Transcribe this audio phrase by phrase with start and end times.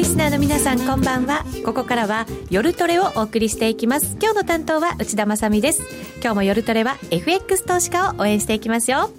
[0.00, 1.44] リスナーの皆さんこんばんは。
[1.62, 4.16] ここからは夜トレをお送りしていきます。
[4.18, 5.82] 今日の担当は内田まさです。
[6.22, 9.10] 今日も夜トレは FX 投資家を応援していきますよ。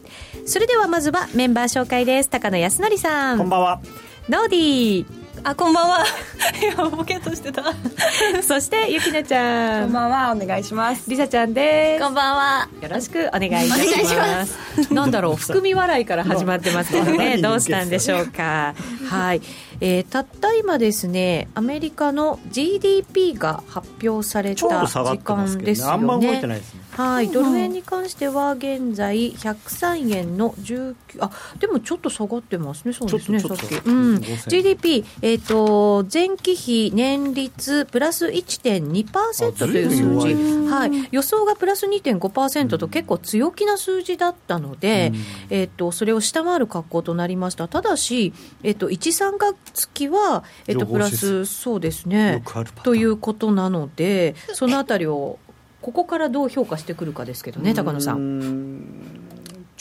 [0.47, 2.31] それではまずはメンバー紹介です。
[2.31, 3.37] 高野康則さん。
[3.37, 3.81] こんばんは。
[4.27, 5.21] ノーディー。
[5.43, 6.05] あこんばんは。
[6.89, 7.63] ボケとしてた。
[8.41, 9.83] そしてゆきなちゃん。
[9.83, 10.31] こんばんは。
[10.31, 11.07] お願いします。
[11.07, 12.03] りさちゃんです。
[12.03, 12.69] こんばんは。
[12.81, 14.91] よろしくお願いいたします。
[14.91, 18.73] なんだろう含み笑いから始まってますけどね どうしたんでしょうか。
[19.07, 19.41] はい
[19.81, 52.43] えー、たった今ですねアメリカの GDP が発表された時間ですよね、あんま動いてないですねはい、ドル円に関しては現在103円の19あでもちょっと下がってますね、そうですね、さっき、うん、GDP、えーと、前期比年率プラス1.2%という数字、はい、予想がプラス2.5%と結構強気な数字だったので、うん、えーと、それを下回る格好となりました、ただし、えーと、1、3月期は、えー、とプラス、そうですね、
[52.83, 55.39] ということなので、そのあたりを
[55.81, 59.21] ここからどう評価してくるかですけどね、高野さん。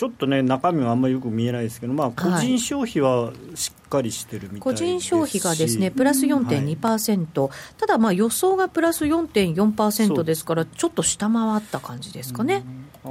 [0.00, 10.46] ちょっとね、中身はあんまりよく見えないですけど、まあ、個人消費はしっかりしてるみたい、個人消費がですねプラス4.2%、はい、ただ、まあ、予想がプラス4.4%です。
[10.46, 12.64] から、ちょっと下回った感じですかね。
[13.04, 13.08] あ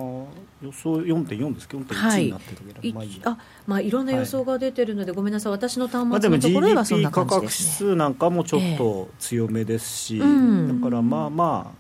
[0.64, 7.50] 予想4.4ですけど、4.1になってるけど、はい、まあいいあまあ、いろんな予想が出てるので、はい、ごめんなさい、私の端末のところはそんな感じで。
[7.50, 11.79] す、ね、まあ、でも GDP 価格指数なんかもちょっと強めですし、えー、だからまあまあ、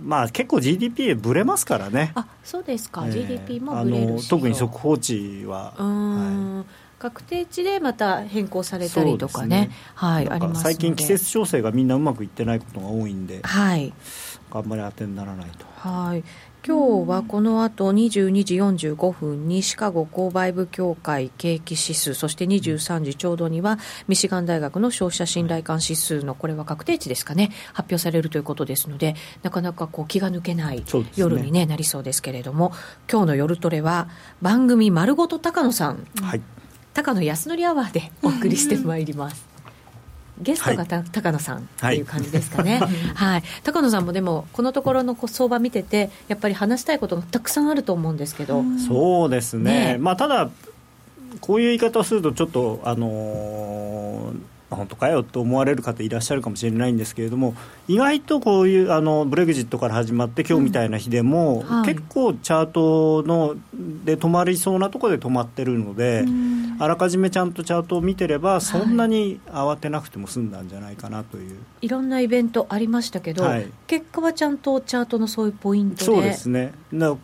[0.00, 2.12] まあ、結構 GDP ぶれますからね。
[2.14, 5.74] あそうですか、えー、GDP もぶれる特に速報値は。
[5.76, 9.70] はい、確定値でまた変更されたりとかね、ね。
[9.94, 13.92] はい、あります最近、季節調整がみんなうまくいってないことが多いんで、はい、
[14.50, 15.66] あんまり当てにならないと。
[15.88, 16.24] はい
[16.66, 30.82] 今日はこの後22時45分にシカゴ購買部協会景気指数そして23時ちょうどにはミシガン大学の消費者信頼感指数のこれは確定値ですかね発表されるということですのでなかなかこう気が抜けない
[31.16, 32.72] 夜に、ね、なりそうですけれども
[33.12, 34.08] 今日の夜トレは
[34.40, 36.40] 番組丸ごと高野さん、はい、
[36.94, 39.53] 高野康則アワーでお送りしてまいります。
[40.40, 50.50] ゲストがた、はい、高野さんっていう感じですかね、はい、はい、高野さんもでも、このところの相場見てて、やっぱり話したいことがたくさんあると思うんですけど、そうですね、ねまあ、ただ、
[51.40, 57.54] こういう言い方をすると、ちょっと、あのー本当かよと思われる方いらっしゃるかもしれないんですけれども
[57.88, 61.76] 意外とこういうあのブレグジットから始まって今日みたいな日でも、うん。
[61.78, 63.56] はい、結構チャートの
[64.04, 66.24] で止まりそうなところで止まってるので、
[66.78, 76.04] あらかじめちゃんとチャートを見てればそんなに慌てなくても済んだんじゃないかなという、はい、いろんなイベントありましたけど、はい、結果はちゃんとチャートのそういうポイントで。
[76.04, 76.72] そうですね。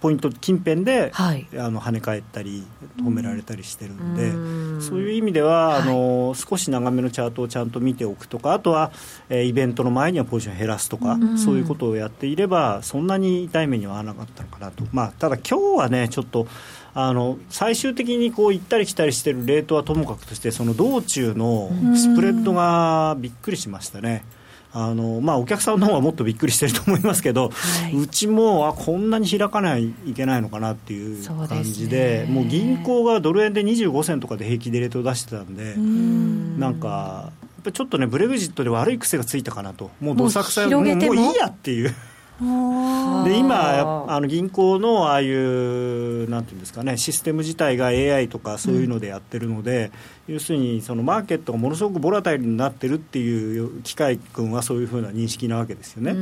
[0.01, 2.65] ポイント近辺で、はい、あの跳ね返ったり
[2.99, 4.83] 止められたりしてるんで、ん。
[4.83, 8.93] そういう意味では、あの少し長めのチャートトをちゃんと見ておくとかあとは、
[9.29, 16.47] えー、イベントの前にはポジション減らすとか、うん、そういうことをやっていればそんなに痛い目には合わなかったのかなと、まあ、ただ今日はねちょっと
[16.93, 24.25] あの最終的にこう行ったり来たりしてるレートはともかくとしてその道中のスプレッドがびっくりしましたね。
[24.73, 36.61] あのまあ、お客さんの方はもっとびっくりしてると思いますけど、はい、うちもあこんなに開かないいけないのかなっていう感じで、ね、もう銀行がドル円で25銭とかで平気でレートを出してたんで、ん。
[36.61, 40.83] なんか、やっぱちょっとね、ブレグジットで悪い癖がついたかなと、もうどさくさも。
[40.83, 41.95] うもういいやっていう。
[42.41, 49.93] で今あの銀行のああいうなんていうんですかねシステム自体が AI とかそういうのでやってるので、
[50.27, 56.15] うん、要するにそのマーケットがものすごくボラタイルになってるっていう機械君はそういうふうな認識なわけですよね。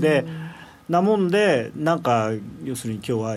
[0.00, 0.24] で
[0.88, 2.30] なもんでなんか
[2.64, 3.36] 要するに今日は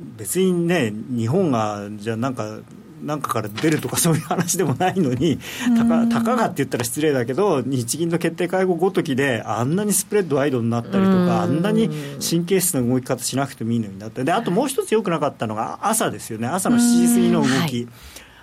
[0.00, 2.58] 別にね日本がじゃあなんか
[3.02, 5.38] なんかから出るとかそういう話でもないのに
[5.76, 11.90] たかたかがって言ったら失礼だけど日銀の決定会合ごときであんなにスプレッドワイドになったりとかあんなに
[12.20, 16.46] 神経質な動き方しなくてもいいのになってであともう一つよくなかったのが朝ですよね。
[16.48, 17.50] 朝の7時過ぎの動き。
[17.50, 17.88] はい。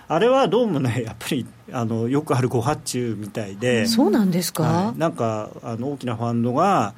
[0.06, 6.94] あれはどうもね、 やっぱりあのよくある誤発注みたいで、そうなんですか、はい、なんかあの大きなファンドが、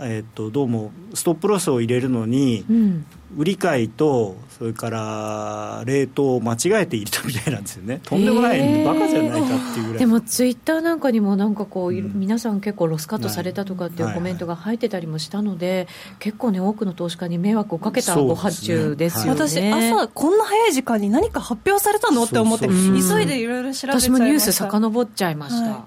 [0.00, 3.04] えー、っとどうもストップロスを入れるのに、うん、
[3.36, 8.00] 売り買いとそれから冷凍を間違えて入れたみたいなんですよね。
[8.04, 9.98] とんでもない、えー、バカじゃないかっていうぐらい。
[9.98, 15.76] でもツイッターなんかにもなんかこう、うん、皆さん結構ロスカットされたとかっていうコメントが入ってたりもしたので、はい。
[15.78, 15.86] はい、
[16.20, 24.10] 結構ね多くの投資家に迷惑をかけたご発注ですよね、ねはい、私朝こんな早い時間に何か発表されたのって思って急いでいろいろ調べちゃいました。
[24.10, 25.86] 私もニュース遡っちゃいました、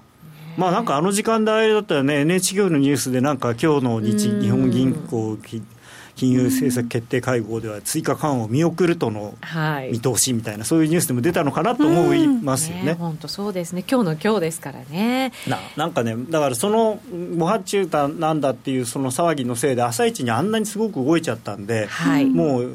[0.56, 5.36] まあなんかあの時間帯だったらね NHK のニュースでなんか今日の日日本銀行
[6.22, 9.34] 金融政策決定会合では追加緩和を見送るとの
[9.90, 12.92] 見通しみたいな、そういうニュースでも出たのかなと思いますよね。
[12.92, 15.32] 本当、そうですね、今日の今日ですからね。
[15.48, 17.00] ななんかね、だからその
[17.36, 22.70] 模範中途なんだっていうその騒ぎのせいで、朝一にあんなにすごく動いちゃったんで、はい、もう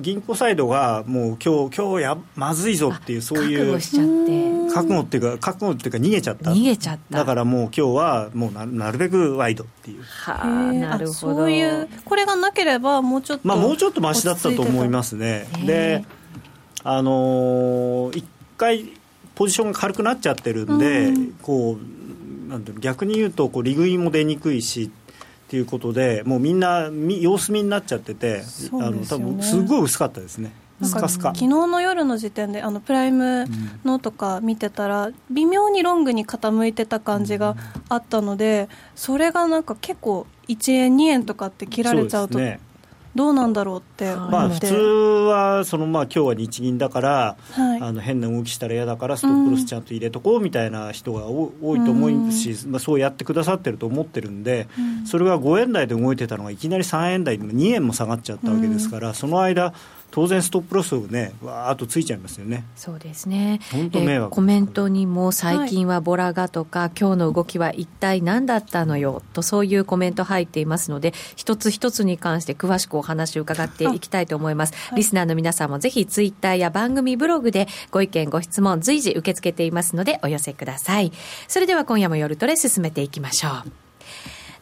[0.00, 4.72] 銀行サイドがもう今日今日やまずいぞっていう、そういう覚悟しちゃって。
[4.72, 7.18] 覚悟っていうか、覚悟っていうか、逃げちゃった、逃げちゃった。
[7.18, 10.02] だからもう今日はもうななるべくワイドっていう。
[10.02, 15.48] はあ、なるほどそういうこれがなければもうちょっと、まあ、もうちょっとましだったと思いますね。
[15.66, 16.04] で
[16.84, 18.24] あのー、1
[18.56, 18.92] 回
[19.34, 26.90] ポジションが軽くなっちゃってるんで、うん、こうなんていう逆に言うとこう利食いも出にくいしっていうことでもうみんな
[27.20, 28.44] 様子見になっちゃってて、ね、
[28.80, 30.52] あの多分すごい薄かったですね。
[30.84, 31.28] スカスカ。
[31.28, 33.46] 昨日の夜の時点であのプライム
[33.84, 37.56] のとか見てたら、微妙にロングに傾いてた感じが
[37.88, 42.38] あったのでそれがなんか結構1円2円とかって切られちゃうと
[43.14, 54.66] どうなんだろうってまあ、普通はその、まあ今日は日銀だから、はい、あの変な動きしたら嫌だからストップロスちゃんと入れとこうみたいな人が多いと思うし、まあ、そうやってくださってると思ってるんで、
[55.04, 59.74] それが5円台で動いてたのがいきなり3円台で2円も下がっちゃったわけですから、その間
[60.12, 62.64] 当然ストップロスをねわーっとついちゃいますよね。
[62.76, 63.60] そうですね。
[63.72, 81.12] 本当迷惑、コメントにも最近はボラがとか、はい、今日の動きは一体何だったのよとそういうコメント入っていますので一つ一つに関して詳しくお話を伺っていきたいと思います、はい、リスナーの皆さんもぜひツイッターや番組ブログでご意見ご質問随時受け付けていますのでお寄せください。
[81.48, 83.81] それでは今夜も夜トレ進めていきましょう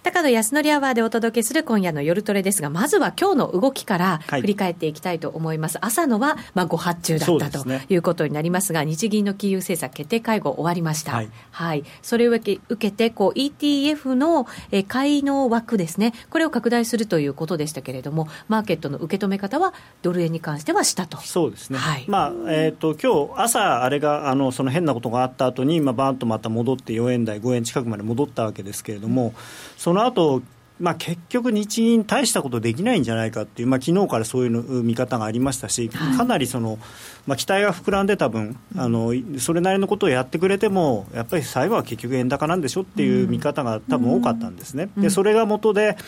[0.03, 5.77] 高野康則アワーでお届けする今夜の夜トレですが、まずは今日の動きから振り返っていきたいと思います。
[5.77, 11.13] はい、朝のは、まあ、ご発注だったということになりますが、すね、日銀の金融政策決定会合終わりました。
[11.13, 11.31] はい。
[11.51, 21.19] はい、それを受け受けて、こう、ETF の、え買いの枠ですね、これを拡大するということでしたけれども、マーケットの受け止め方は、ドル円に関してはしたと。
[21.19, 21.79] そうですね。
[21.79, 22.07] はい。
[22.09, 29.33] まあ、えっ、ー、と、今日朝、あれが、あの、その変なことがあった後に、まあ、バーンとまた戻って4円台、5円近くまで戻ったわけですけれども、うん
[29.81, 30.43] その後
[30.79, 36.79] まあ結局、日銀、大したことできないんじゃないかっていう、まあ昨日からそういうの見方がありましたし、かなりその、
[37.27, 44.89] まあ、期待が膨らんでた分あの、それなりのことをやってくれても、やっぱり最後は結局、円高なんでしょっていう見方が多分多かったんですね。
[44.97, 45.99] でそれが元で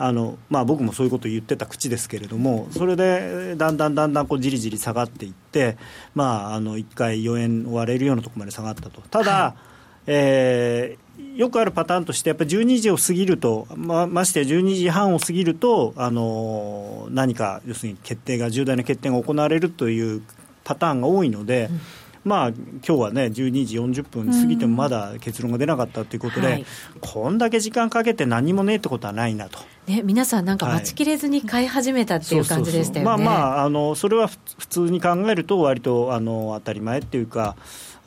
[0.00, 5.76] あのまあ、僕もそういうことを言ってた口ですけれども、それでだんだんだんだんこうじりじり下がっていって、
[6.14, 9.00] まあ、あの1回4円割れるようなところまで下がったと。
[9.00, 9.60] ただ、はい、
[10.06, 20.22] えーよくあるパターンとして、やっぱり12時を過ぎると、まましてや12時半を過ぎると、あの何か、要するに決定が、重大な決定が行われるという
[20.64, 21.80] パターンが多いので、うん
[22.28, 26.66] まあ今日はね12時40分過ぎてもまだ結論が出なかったということで、はい、
[27.00, 29.58] こんだけ時間かけて何もねえってことはないなと。
[29.86, 33.06] ね、皆さん、なんか待ちきれずに買い始めたっていう感じでしたよね。
[33.06, 37.56] まあまああのそれは普通に考えると割とあの当たり前っていうか。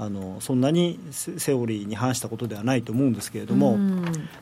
[0.01, 3.77] あのそんなにセオリーに反したことではないと思うんですけれども、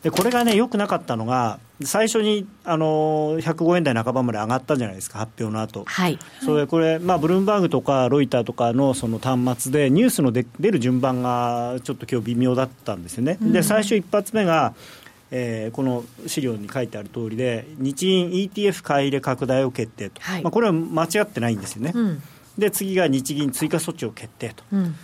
[0.02, 13.38] でこれがね、よくなかったのが、最初にあの105円台半ばまで上がったじゃないですか、発表の後、はい、それこれ、まあ、ブルームバーグとかロイターとかのその端末で、ニュースの出る順番がちょっと今日微妙だったんですよね。
[13.42, 14.74] で最初一発目が
[15.32, 22.24] えー、この資料に書いてある通りで日銀 ETF 買い入れ拡大を決定と、はい、まあ、これは間違ってないんですよね、うん、
[22.58, 24.96] で次が日銀追加措置を決定と、うん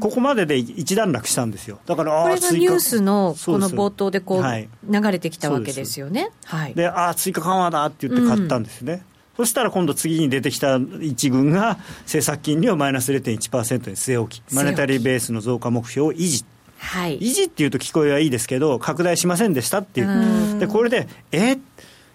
[0.00, 4.68] ここまでで一段落したんですよ、だからこれがニュースのこの冒頭でこう流
[5.10, 6.30] れてきたわけですよね。
[6.44, 8.92] はい、でああ、追加緩和だって言って買ったんですね。
[8.92, 9.00] うん。
[9.38, 16.44] そしたら今度次に出てきた一軍が政策金利をマイナス0.1%に据え置き、マネタリーベースの増加目標を維持。
[16.78, 21.58] はい、維持っていうと聞こえはいいですけど、拡大しませんでしたっていう、でこれで、え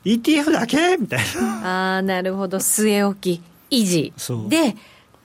[0.05, 0.97] ？ETF だけ？
[0.97, 1.97] みたいな。
[1.97, 4.13] あなるほど、据え置き、維持。
[4.49, 4.75] で、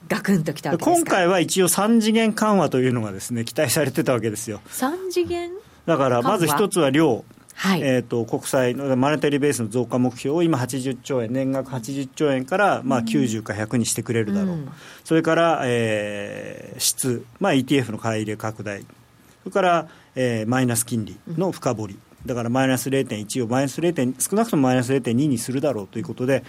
[0.09, 4.61] ガクンときた今回は一応3次元緩和というのがですね期待されてたわけですよ。
[4.69, 5.51] 3次元？
[5.87, 7.25] だからまず一つは量。
[7.61, 14.71] はい、えーと、国債のマネタリーベースの増加目標を今80兆円年額80兆円から、まあ、90か100にしてくれるだろう、うん、
[15.03, 18.83] それから、えー、質、まあ、ETF の買い入れ拡大。
[18.83, 24.15] それから、えー、マイナス金利の深掘り、だからマイナス0.1をマイナス 0.
[24.21, 26.45] 少なくともマイナス0.2にするだろうということで、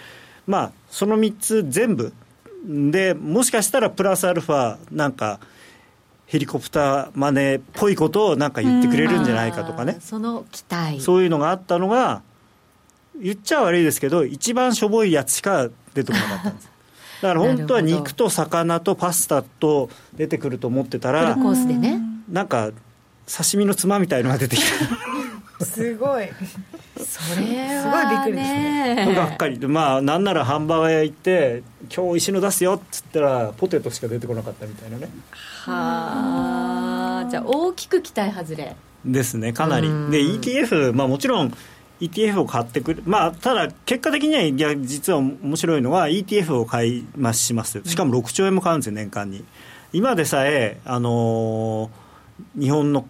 [0.45, 2.13] まあ、その3つ全部
[2.65, 5.39] でもしかしたらプラスアルファなんか
[6.25, 11.01] ヘリコプターマネーっぽいことをなんか言ってくれるんじゃないかとかね、その期待。
[11.01, 12.21] そういうのがあったのが
[13.19, 16.69] 言っちゃ悪いですけど一番しょぼいやつしか出てこなかったんです。
[17.21, 21.35] だから本当は肉と魚とパスタと出てくると思ってたら
[22.29, 22.71] なんか
[23.25, 25.08] 刺身のつまみたいのが出てきた
[25.61, 26.27] すごい。
[26.97, 29.13] それは、ね、すごいびっくりですね。
[29.15, 29.59] がっかり。
[29.67, 31.63] まあなんならハンバーガー屋行って
[31.93, 35.09] 今日石野出すよっつったらポテトしか出てこなかったみたいなね。
[35.65, 37.29] はあ。
[37.29, 38.75] じゃあ大きく期待外れ。
[39.05, 39.87] ですねかなり。
[39.87, 41.53] で ETF まあもちろん
[41.99, 47.81] ETF を買ってくる、まあ、ただ、結果的には、いや、実は面白いのは、ETF を買い増します。
[47.83, 49.43] しかも6兆円も買うんですよ、年間に。
[49.91, 53.05] 今でさえ、あのー、日本の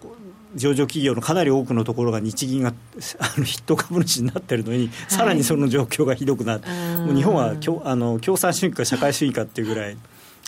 [0.54, 2.70] 上場企業のかなり多くのところが日銀が
[3.18, 9.96] あの筆頭株主になってるのに、はい、さらにその状況がひどくなって、もう日本は共あの共産主義か社会主義かっていうぐらい。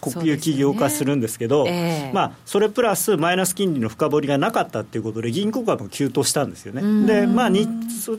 [0.03, 2.09] 国有企業化するんですけど、ね。
[2.09, 7.07] えー、まあ、それプラスマイナス金利の深掘りがなかったということで、銀行株も急騰したんですよね。
[7.07, 7.69] でまあ、に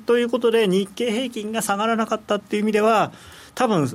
[0.05, 3.11] ということで、日経平均が下がらなかったっていう意味では、
[3.53, 3.89] 多分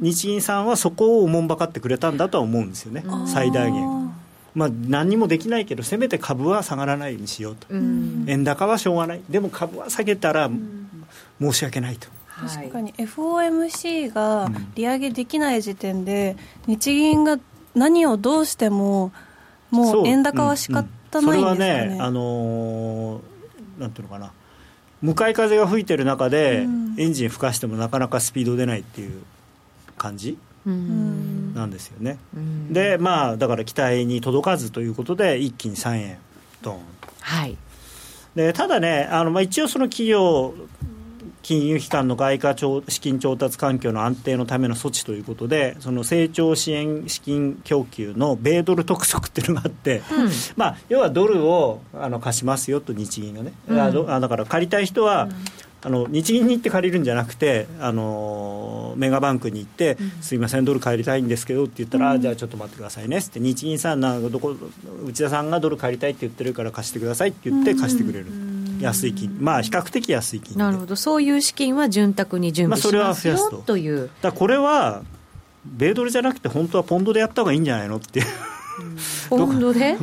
[0.00, 4.12] 日銀さんはそこをおもんばかってくれたんだとは思うんですよね、最大限。
[4.56, 10.50] まあ、何にもできないけど、せめて株は下がらないようにしようと、円高はしょうがない、でも株は下げたら
[11.38, 12.08] 申し訳ないと。
[12.26, 16.36] 確かに FOMC が利上げできない時点で、
[16.66, 17.38] 日銀が
[17.74, 19.12] 何をどうしても
[19.70, 21.20] もう円高は仕方ないんですかね、うん。
[21.20, 24.32] うん、それはね、あのー、なんていうのかな。
[25.02, 29.22] 向かい風が吹いてる中で、エンジン吹かしてもなかなかスピード出ないっていう
[29.98, 30.38] 感じ、
[31.56, 32.18] なんですよね、
[32.70, 36.18] でまあだから期待に届かずということで一気に3円
[36.62, 36.80] ドン。
[37.20, 37.56] はい。
[38.34, 40.54] でただねあの、まあ、一応その企業
[41.46, 55.30] 金融機関の外貨資金調達環境の安定のための措置ということで、その成長支援資金供給の米ドル特則っていうのがあって、うん、まあ、要はドルをあの貸しますよと、日銀がね、うん、あだから借りたい人は、うん
[55.86, 63.38] あの日銀に行って借りるんじゃなくてあのメガバンクに行って、うん、すいませんドル借りたいんですけどって言ったら、うん、じゃあちょっと待ってくださいねって。
[63.38, 64.56] 日銀さんなんかどこ
[65.06, 68.26] 内田さんがドル借りたいって言ってるから貸してくださいって言って貸してくれる。
[68.26, 75.02] うん安い金、まあ、比較的安い金なるほど、そういう資金は潤沢に準備しますよ、まあ、それは増やすとというだこれは、
[75.64, 78.26] 米ドルじゃなくて、本当はポンドでやった方がいいんじゃないのっていう。
[79.28, 79.96] ポンドで？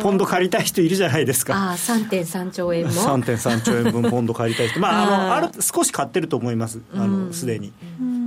[0.00, 1.54] ポンド借りたい人いるじゃないですか。
[1.54, 2.92] ああ、3.3兆円も。
[2.92, 4.80] 3.3兆円分ポンド借りたい人。
[4.80, 6.80] まあ、あの、ある、少し買ってると思います。
[6.94, 7.72] あの、すでに。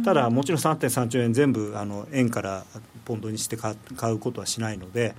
[0.03, 2.65] ただ、もちろん3.3兆円全部、あの、円から
[3.05, 3.75] ポンドにして買
[4.11, 5.15] うことはしないので、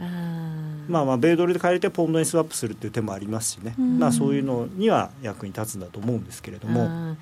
[0.88, 7.16] まあ、まあ米ドルで借りてポンドにスワップするっていう手もありますしね、まあ、そういうのには役に立つんだと思うんですけれども。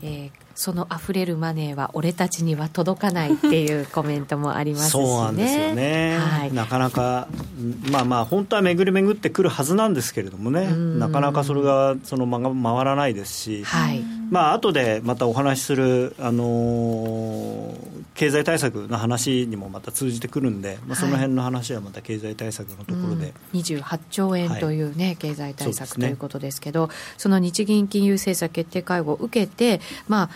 [0.00, 7.28] えー、その溢れるマネーは俺たちには届かないっていうコメントもありますし、ね、そうなんですよね、はい、なかなか、
[7.92, 17.76] まあまあ、本当は巡り巡ってくるはずなんですけれどもね、なかなかそれがその間が回らないですし、はい、まあ後でまたお話しする、あのー、
[18.18, 30.30] 経済対策の話にもまた通じてくるんで、まあ、その辺の話はまた経済対策のところで、うん、28兆円というね、はい、経済対策ということですけど、その日銀金融政策決定会合を受けて、まあ、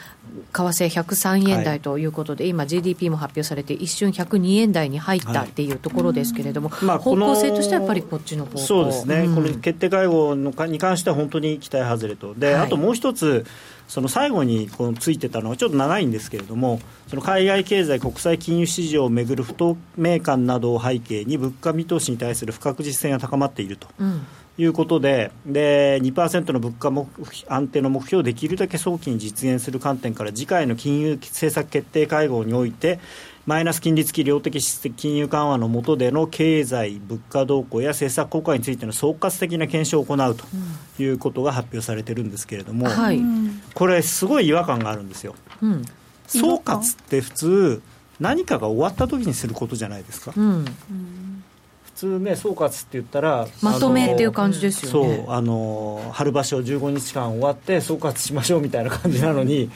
[0.52, 8.58] 為替103円台ということで、はい、今 GDP も発表されて一瞬102円台に入ったっていうところですけれども、はいまあ、方向性としてはやっぱりこっちの方向。
[8.58, 12.34] そうですね、うん、この決定会合のかに関しては本当に期待外れと。
[12.34, 13.44] で、あともう一つ
[13.92, 23.88] その最後にこのついてたのはちょっと長いんですけれどもその海外経済国際金融市場をめぐる不透明感などを背景に物価見通しに対する不確実性が高まっていると。
[23.98, 24.26] うん
[24.58, 27.08] いうことでで2%の物価目
[27.48, 33.00] 安定の目標をできるだけ早期に実現する観点から次回の金融政策決定会合において
[33.46, 40.44] マイナス金利付き量的質的金融緩和の下での経済、物価動向や政策効果についての総括的な検証を行うと
[41.02, 43.20] いうことが発表されてるんですけれども、はい、
[43.74, 45.34] これ、すごい違和感があるんですよ。
[45.60, 45.84] うん、
[46.26, 47.82] 総括って普通
[48.20, 50.32] 何かが終わった時にすることじゃないですか。
[50.36, 50.64] うん。
[52.02, 55.16] 通ね総括って言ったらまとめっていう感じですよね。
[55.16, 59.70] そうあの春場所15日間終わって総括しましょうみたいな感じなのに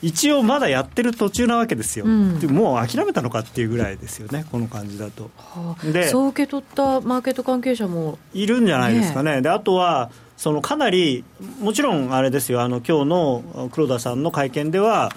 [0.00, 11.24] 一応まだやってる途中なわけですよ、うん、もう諦めたのかっていうぐらいですよねこの感じだと、はあ、でそう受け取ったマーケット関係者もいるんじゃないですかね、ねであとはそのかなり
[11.60, 15.10] もちろんあれですよあの今日の黒田さんの会見では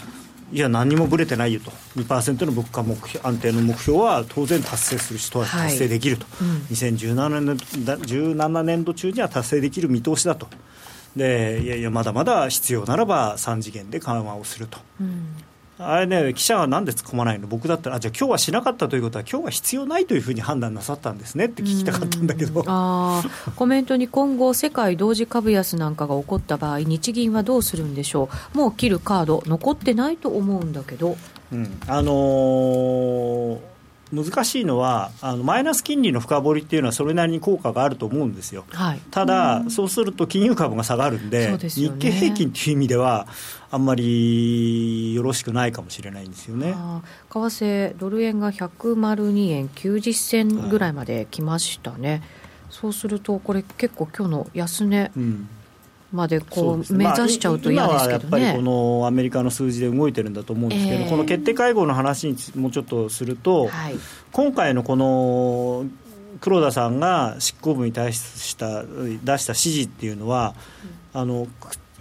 [0.52, 10.48] いや、何もぶれてないよと、2%の物価目標安定の目標は当然達成する人は達成できると、はいうん、2017年 ,17 年度中には達成できる見通しだと。
[11.16, 15.36] でいやいやまだまだ必要ならば3次元で緩和をすると、うん、
[15.84, 22.64] あれね、記者はなんで突っ込まないの、僕だったら、あじゃあ、今日はしなかったということは、今日は必要ないというふうに判断なさったんですねって聞きたかったんだけど。
[22.68, 23.24] あ
[23.56, 31.18] コメントに今後、世界同時株安なんかが起こった場合、日銀はどうするんでしょう、もう切るカード、残ってないと思うんだけど。
[31.52, 33.71] うん、あのー
[34.12, 43.28] 難しいのはあのマイナス金利の深掘りっていうのはそれなりに効果があると思うんですよ、はい、ただ、そうすると金融株が下がるんで、でね、日経平均という意味では
[43.70, 46.76] あんまりよろしくないかもしれないんですよね。
[47.30, 52.22] 為替ドル円が102円90銭ぐらいまで来ましたね、はい、
[52.70, 55.50] そうするとこれ結構今日の安値、うん
[56.12, 58.26] までこう目指しちゃうと嫌ですけど、ね。
[58.30, 63.96] まあ、今はやっぱりこのアメリカの数字で動いてるんだと思うんですけど、えー、この決定会合の話にもうちょっとすると、はい、
[64.32, 65.86] 今回のこの
[66.42, 70.56] 黒田さんが執行部に対した出した指示っていうのは、
[71.14, 71.48] うん、あの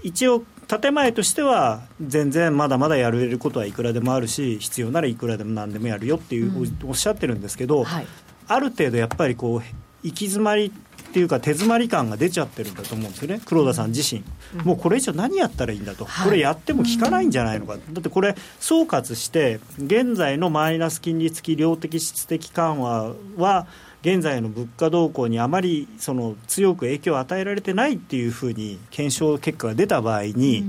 [0.02, 0.43] 一応
[0.79, 8.07] 建前としては全然まだまだやれることはいくらでもあるし必要ならいくらでも何でもやるよっていう、うん、おっしゃってるんですけど、はい、
[8.47, 9.62] ある程度やっぱりこう
[10.02, 10.73] 行き詰まり
[11.11, 13.40] っていうか手詰まり感が出ちゃってるんだと思うんですよね。
[13.45, 14.23] 黒田さん自身、
[14.61, 23.67] うん、もうこれ以上何やったらいいんだと、はい、これやっても効かないんじゃないのか、だってこれ総括して現在のマイナス金利付き量的質的緩和は
[24.02, 30.64] 現在の物価動向にあまりその強く影響を与えられてないっていうふうに検証結果が出た場合に、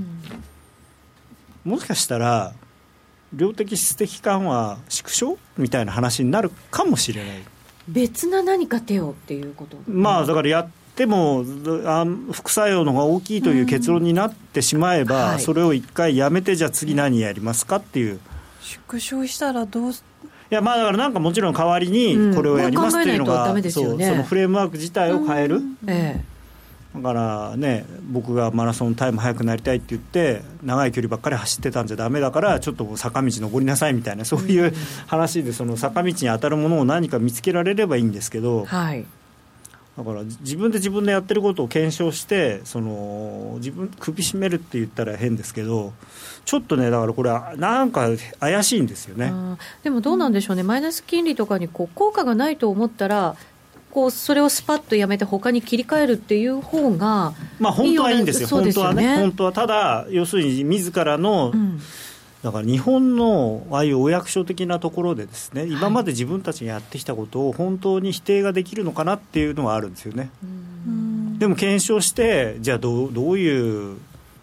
[1.64, 2.52] うん、もしかしたら
[3.32, 7.51] 量的質的緩和縮小みたいな話になるかもしれない。
[7.88, 9.76] 別な何か手をっていうこと。
[9.88, 11.44] まあだからやっても
[11.84, 18.20] あ副作用の方が大きいという結論になってしまえば、はい、それを一回やめてじゃあ次何やりますかっていう。
[18.60, 19.94] 縮小したらどうい
[20.50, 23.62] やまあだからなんかもちろん代わりにこれをやりますっていうのが、うん。
[23.62, 26.31] ね、そのフレームワーク自体を変える、ええ
[26.94, 34.74] だからね僕がマラソンタイム速くなりたいって言って長い距離ばっかり走ってたんじゃだめだからちょっと坂道登りなさいみたいなそういう
[35.06, 39.06] 話でその坂道に当たるものを何か見つけられればいいんですけど、はい、
[39.96, 45.92] だから自分で自分でやってることを検証してその自分首絞めるって言ったら変ですけど
[46.44, 48.08] ちょっとねだからこれはなんか
[48.40, 49.32] 怪しいんですよね。
[49.82, 50.62] でもどうなんでしょうね。
[50.62, 53.36] マイナス金利とかにこう効果がないと思ったら
[53.92, 61.78] こうそれをスパッとやめて他に切り替えるっていう方がまあ本当はいいんですよ、本当はね、本当はただ、要するに自らの、うん、
[62.42, 70.30] だから日本のああいうお役所的なところで、ですね今まで自分たちがやってきたことを本当に否定ができるのかなっていうのはあるんですよね。
[71.38, 73.98] でも検証して、じゃあどうどういう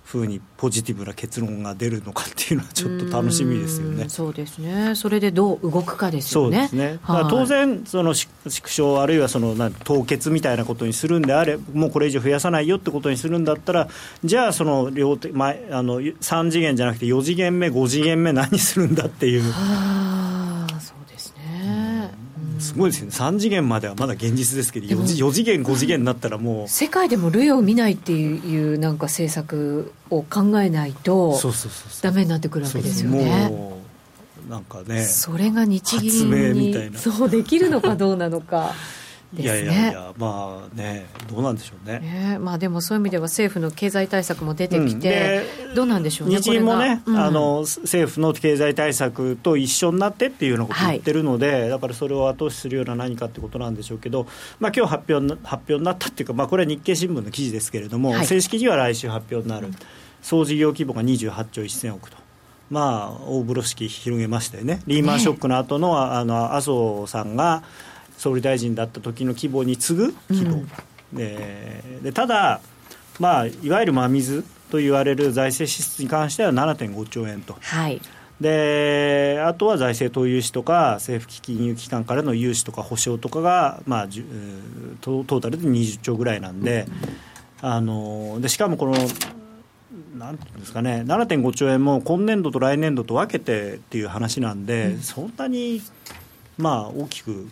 [0.09, 4.09] ふうにポジティブな結論が出るのかっていうのはちょっと楽しみですよね。
[4.09, 4.95] そうですね。
[4.95, 6.67] それでどう動くかですよね。
[6.67, 6.99] そうですね。
[7.03, 8.31] はい、当然その縮
[8.65, 13.87] 小あるいはそのな凍結みたいなことにするんであれもうこれ以上増やさないよってことにするんだったら
[14.23, 19.43] じゃあその両手前あの三次元じゃなくて四次元目五次元目何するんだっていう。
[21.18, 21.18] す
[22.75, 23.11] ごいですよね。
[23.11, 26.67] 3次元まではまだ現実ですけど 4, 次4次元5次元になったらもう。
[26.67, 31.39] 世界でも類を見ないっていうなんか政策を考えないと
[32.01, 33.51] ダメになってくるわけですよね。
[34.49, 38.73] なんかねそれが日銀にそうできるのかどうなのか
[39.37, 41.99] いやいやいや、まあね、どうなんでしょうね。
[41.99, 54.25] ねまあ、でもそういう意味では政府の経済対策も出てきて、うん、どうなんでしょうね、日銀もね、うん、あの、政府の経済対策と一緒になってっていうようなことを言ってるので、はい、だからそれを後押しするような何かってことなんでしょうけど、
[54.59, 59.67] まあ今日発表発表になったっていうか、まあ、これは日経新聞の記事ですけれども、はい、正式には来週発表になる、
[60.23, 62.17] 総事業規模が28兆1000億と。
[62.69, 67.63] まあ、大風呂敷広げましたよね、リーマンショックの後の、ね、あの麻生さんが、
[68.19, 72.59] 総理大臣だった時の規模に次ぐ規模、うん、ででただ、
[73.17, 77.55] まあ、いわゆる真水と言われる財政支出に関しては7.5兆円と。
[77.61, 78.01] はい。
[78.41, 84.07] であとは財政投融資とか政府金融機関からの融資とか保証とかが、まあ、
[85.01, 86.87] トトータルで20兆ぐらいなんで,、
[87.61, 88.93] あのでしかもこの
[90.17, 95.81] なんていうんですかね7.5兆円も今年度と来年度と分けてっていう話なんで、うん、そんなに、
[96.57, 97.49] まあ、大きく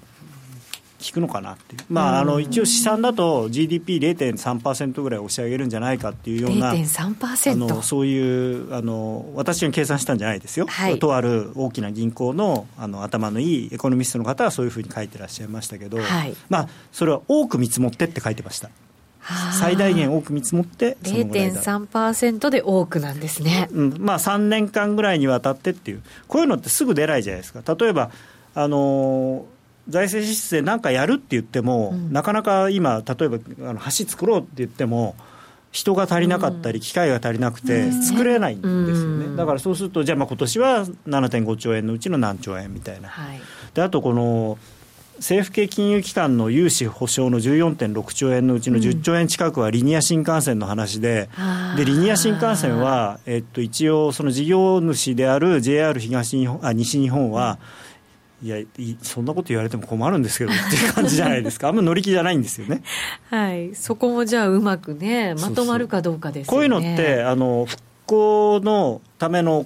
[1.00, 18.70] 効くのかなっていう、まあ、あの一応試算だと GDP0.3% ぐらい押し上げるんじゃないかっていうようなあのそういうあの私が計算したんじゃないですよ、はい、とある大きな銀行のあの頭のいいエコノミストの方はそういうふうに書いてらっしゃいましたけど、はい、まあ、それは多く見積もってって書いてました。
[19.60, 23.96] 最大限多く見積もって0.3%で多くなんですね、うん。
[24.00, 26.02] まあ、3年間ぐらいにわたってっていう。
[26.30, 27.76] こういうのってすぐ出ないじゃないですか。
[27.76, 28.10] 例えば
[28.56, 29.57] あのー
[29.90, 33.38] 財政支出で何かやるって言っても、うん、なかなか今、例えば
[33.70, 35.16] あの橋作ろうって言っても、
[35.72, 43.42] 人が足りなかったり、機械が足りなくて、作れないんですよね、だからそうすると、じゃあ、今年は7.5兆円のうちの何兆円みたいな、はい、
[43.74, 44.58] であとこの
[45.18, 57.58] 政府系金融機関の融資保証の14.6兆円のうちの10兆円近くはリニア新幹線の話で、うん、でリニア新幹線は、えっと、一応、その事業主である JR 東日本あ西日本は、
[58.44, 58.58] いや
[59.02, 61.70] そんなこと言われても困るんですけど っていう感じじゃないですか。
[61.70, 62.84] あんま乗り気じゃないんですよね。
[63.30, 63.74] はい。
[63.76, 69.66] そこもじゃあうまくねまとまるかどうかです、ね、こういうのってあの復興のための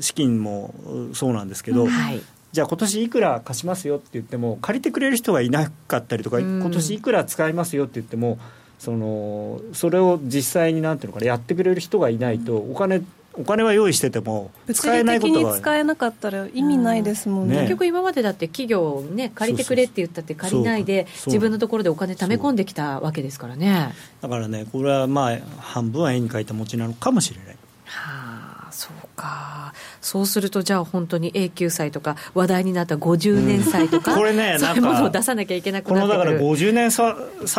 [0.00, 0.74] 資金も
[1.14, 8.38] そうなんですけど、はい、じゃあ今年いくら貸しますよって言っても借りてくれる人がいなかったりとか、今年いくら使いますよって言っても
[8.78, 13.02] そのそれを実際になんていうのかなやってくれる人がいないとお金
[13.34, 23.94] お金は用意してても使えないことに使えなかったら意味ないですもんね、結局今までだって企業ね借りてくれって言ったって借りないで自分のところでお金貯め込んできたわけですからね。
[24.20, 27.56] だからねこれはまあ半分は絵に描いた餅なのかもしれない。
[27.84, 29.72] はあそうか。
[30.02, 37.14] そうするとじゃあ本当に永久債とか話題になった50年債とか、うん、これねそういうものを出さなきゃいけなくなってこのだから50年債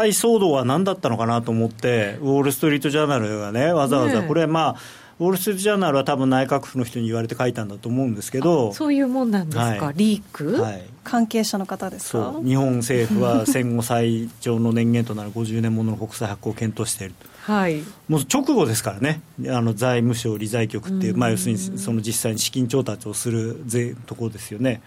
[0.09, 4.75] 騒動は何だったのかなと思ってウォール・ストリート・ジャーナルがねわざわざこれまあ、
[5.19, 8.73] ウォール・ストリート・ジャーナルは多分内閣府の人に言われて書いたんだと思うんですけど。
[8.73, 12.33] そういうもんなんですか、はい、リーク、はい、関係者の方ですか？
[12.43, 24.81] 日本政府は戦後最長の年限となる50年ものの国債発行を検討しているはい、もう直後ですからね、あの財務省理財局っていう、まあ、要するにその実際に資金調達をするぜところですよね、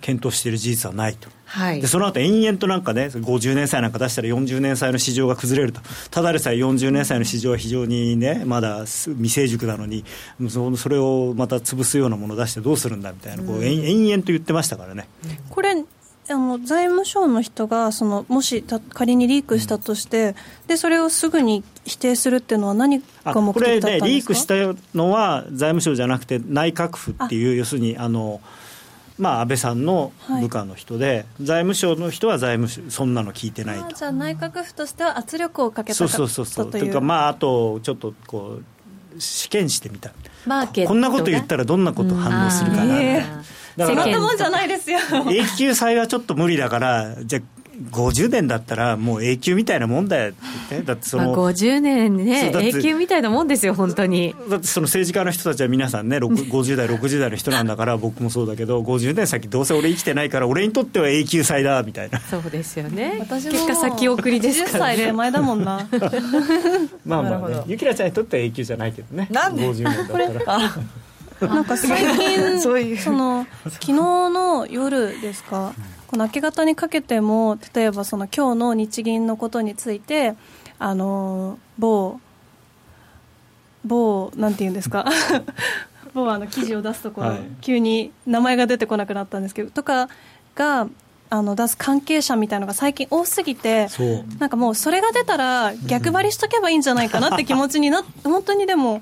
[0.00, 10.06] 検討している事実はないと、はい、でその後延々となんかね、50年債なんか出したら40年債の市場が崩れると、ただでさえ40年債の市場は非常にね、まだ未成熟なのに、
[10.48, 15.06] それをまた潰すようなものを出してどうするんだみたいな、こう延々と言ってましたからね。
[15.50, 15.84] これ
[16.32, 18.64] あの財務省の人がそのもし
[18.94, 20.34] 仮にリークしたとして、うん、
[20.68, 23.82] でそれをすぐに否定するっていうのは何が目的だったんですか？
[23.82, 24.54] これねリークした
[24.96, 28.40] のは財務省じゃなくて内閣府っていう要するにあの
[29.18, 33.92] まあ、安倍さんの部下の人で、はい、財務省の人は財務省そんなの聞いてないと。
[33.94, 36.70] じゃあ内閣府としては圧力をかけたそうそうそうそう。
[36.70, 38.60] というかまああとちょっとこ
[39.16, 40.12] う試験してみた。
[40.46, 43.42] マーケットこんなこと言ったらどんなこと反応するかなみだから
[43.78, 44.98] そんなもんじゃないですよ。
[45.30, 47.42] 永久債はちょっと無理だからじゃあ
[47.90, 50.34] 50年だったらもう永久みたいなもんだよっ
[50.68, 54.34] てだってその、まあ、50年ね永久みたいなもんですよ本当に。
[54.50, 62.20] だってその政治家の人たちは皆さんね50 代60代の人なんだから僕もそうだけど50年先どうせ俺生きてないから俺にとっては永久債だみたいな。
[62.20, 63.16] そうですよね。
[63.18, 65.88] 私結果先送りですから、ね、10歳で前だもんな。
[67.06, 67.62] まあまあね。
[67.66, 69.26] ゆきらちゃんにとっては永久じゃないけどね。
[69.30, 70.74] なんで？50年だったら
[71.46, 75.72] なんか最近 その昨日の夜ですか
[76.06, 80.34] この明け方にかけても例えばその今日の日銀のことについて
[80.78, 82.20] あの某
[83.84, 85.06] 某なんていうんですか
[86.12, 90.08] 某あの記事を出すところ、はい、急に名前が出てこなくなったんですけどとか
[90.54, 90.88] が
[91.32, 93.86] あの出す関係者みたいなのが最近多すぎて
[94.40, 99.00] なんかもうそれが出たら逆張りしとけばいいんじゃないかなって気持ちにな本当にでも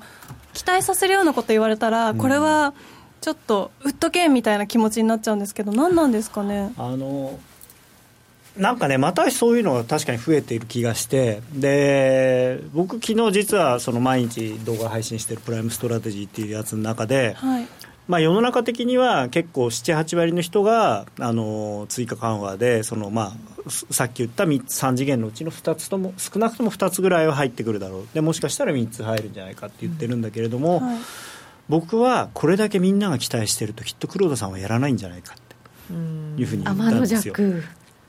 [0.59, 2.73] 期待させるようなこと言われたら、これは
[3.21, 6.73] ちょっと売っとけみたいな気持ちになっちゃうんですけど何なんですかね？
[6.77, 7.39] あの
[8.57, 17.67] なんかねまたそういうのが確かに増えている気がしてで僕昨日実はその毎日動画配信してるプライムストラテジーっていうやつの中で、はい
[18.09, 23.35] まあ、世の中的には結構78割の人があの追加緩和でその、ま
[23.67, 28.07] あ、さっき言った3次元のうちの2つとも少なくとも2つぐらいは入ってくるだろう。
[28.15, 30.97] でもしかしたら3つ入るんじゃないかって言ってるんだけれども、うんはい、
[31.69, 35.49] 僕はこれだけみんなが期待してるときっと黒田さんはやらないんじゃないかって。
[36.37, 37.33] いうふうに言ったんですよ。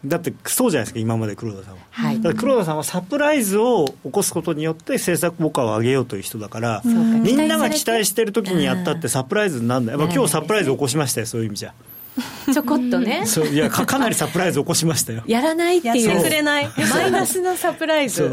[0.05, 11.75] だってそうじゃないですか今まで黒田さんは、はい、だ黒田さんはサプライズを起こすことによって政策効果を上げようという人だから、みんなが期待してる時にやったってサプライズになるんだよ、まあ、今日サプライズ起こしましたよそういう意味じゃ。
[12.53, 13.25] ちょこっとね。
[13.27, 15.23] そういやかかなりサプライズ起こしましたよ。
[15.27, 16.23] やらないっていう。
[16.23, 16.69] くれない。
[16.77, 18.31] マイナスのサプライズ。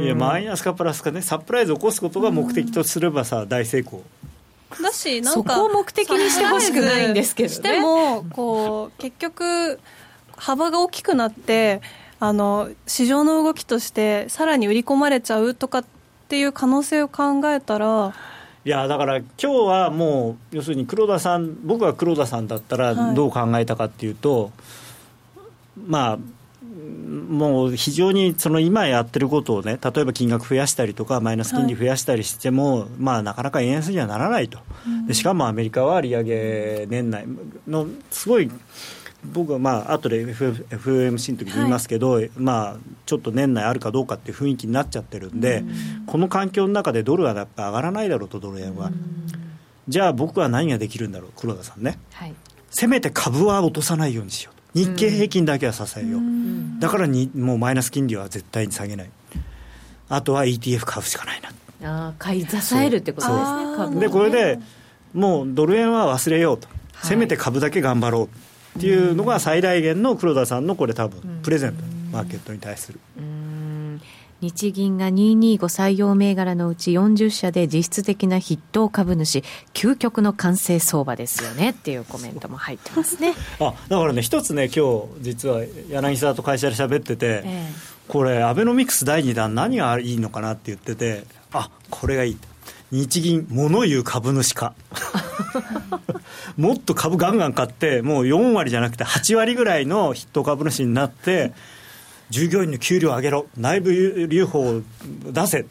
[0.00, 1.22] いやマイナスかプラスかね。
[1.22, 4.02] サプライズ起こすことが目的とすればさ大成功。
[4.82, 7.54] だしなんかそこを目的にしてほしくないんですけどね。
[7.54, 9.80] してもこう結局
[10.38, 11.80] 幅が大きくなって
[12.20, 15.84] あの市場の動きとしてさらに売り込まれちゃうとかっ
[16.28, 18.14] ていう可能性を考えたら
[18.64, 24.52] いやだから今日はもう要するに黒田さん僕が黒田さんだったらどう考えたかっていうと、はい、
[25.86, 26.18] まあ
[27.28, 34.58] もう非常にその今やってることをね例えば金額増やしたりとかマイナス金利増やしたりしても、はい、まあ、なかなか円安にはならないと、
[35.06, 37.26] でしかもアメリカは利上げ年内
[37.66, 38.50] のすごい
[39.24, 46.06] 僕はまあ後で FOMC の時に言いますけど、はい、まあ、ちょっと年内あるかどうかっていう雰囲気になっちゃってるんで、ん。
[46.06, 48.90] この環境の中でドルはやっぱ上がらないだろうと、ドル円は。
[49.88, 52.34] じゃあ僕は何ができるんだろう、黒田さんね、はい、
[52.70, 54.54] せめて株は落とさないようにしよう。
[54.54, 59.10] と、日経平均だけは支えよう、うだからにもうマイナス金利は絶対に下げない、
[60.10, 61.48] あとは ETF 買うしかないな。
[62.08, 64.58] あ買い支えるってことですね、でこれで
[65.14, 66.68] もうドル円は忘れようと、
[67.02, 68.47] せめて株だけ頑張ろう。
[68.78, 73.00] っていうのが最大限の黒田さんのこれ多分プレゼントマーケットに対する。
[74.40, 79.42] 日銀が225採用銘柄のうち40社で実質的な筆頭株主
[79.74, 83.34] 究極の完成相場ですよねっていうコメントも入ってますね。
[83.58, 92.36] あだからね一つね今日実は柳沢と会社で喋ってて、えー、これアベノミクス第2弾何がいいのかなって言っててあこれがいい
[92.90, 94.74] 日銀物言う株主化
[96.56, 101.52] もっと株ガンガン買ってもう4割じゃなくて8割ぐらいの筆頭株主になって
[102.30, 103.46] 従業員の給料上げろ。
[103.56, 104.82] 内部留保を
[105.32, 105.66] 出せ。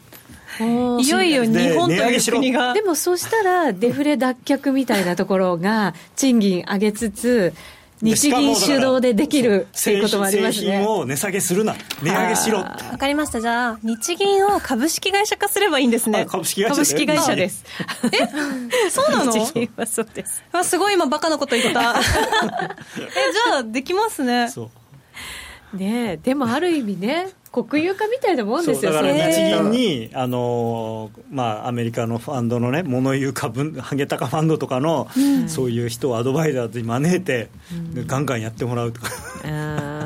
[0.59, 2.73] いよいよ日本という国が。
[2.73, 7.53] でもそうしたらデフレ脱却みたいなところが賃金上げつつ
[8.01, 10.67] 日銀主導でできるっていうこともありますね。
[10.67, 12.59] 製品を値下げするな、値上げしろ。
[12.59, 13.41] わかりました。
[13.41, 16.25] じゃあ、日銀を株式会社化すればいいんですね。
[16.29, 17.65] 株式会社株式会社です。
[18.85, 19.31] え そうなの？
[19.31, 20.43] 日銀はそうです。
[20.53, 21.95] あすごい今バカなこと言った。
[21.99, 22.03] え、
[23.33, 24.49] じゃあ、できますね。
[24.49, 24.69] そ
[25.73, 25.77] う。
[25.77, 27.27] ねでもある意味ね
[27.63, 37.49] 国有化みたいなもんですよだから日銀にあの、まあ、アメリカのファンドのね物言う株ハゲタカファンドとかの、うん、そういう人をアドバイザーに招いて、
[37.95, 39.96] うん、ガンガンやってもらうとか。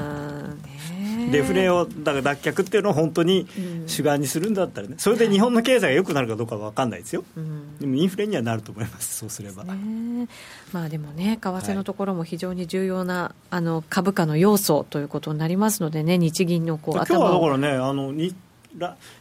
[1.31, 3.47] デフレをだから脱却っていうのを本当に
[3.87, 9.63] 主眼にするんだったらね、それで日本の経済が良くなるかどうかは分かんないですよ、うん、でもインフレにはなると思います、そうすれば。
[10.71, 18.35] まあ、でもね、為替のところも非常に重要な、はい、あの株価の要素ということになりますのでね、日銀のこう今日はだからねあの日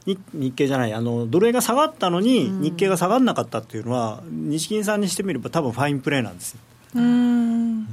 [0.07, 6.61] 日経じゃないあのドル円が下がったのに日経が下がらなかったっていうのは、日銀さんにしてみれば多分ファインプレーなんですよ。
[6.95, 7.87] うん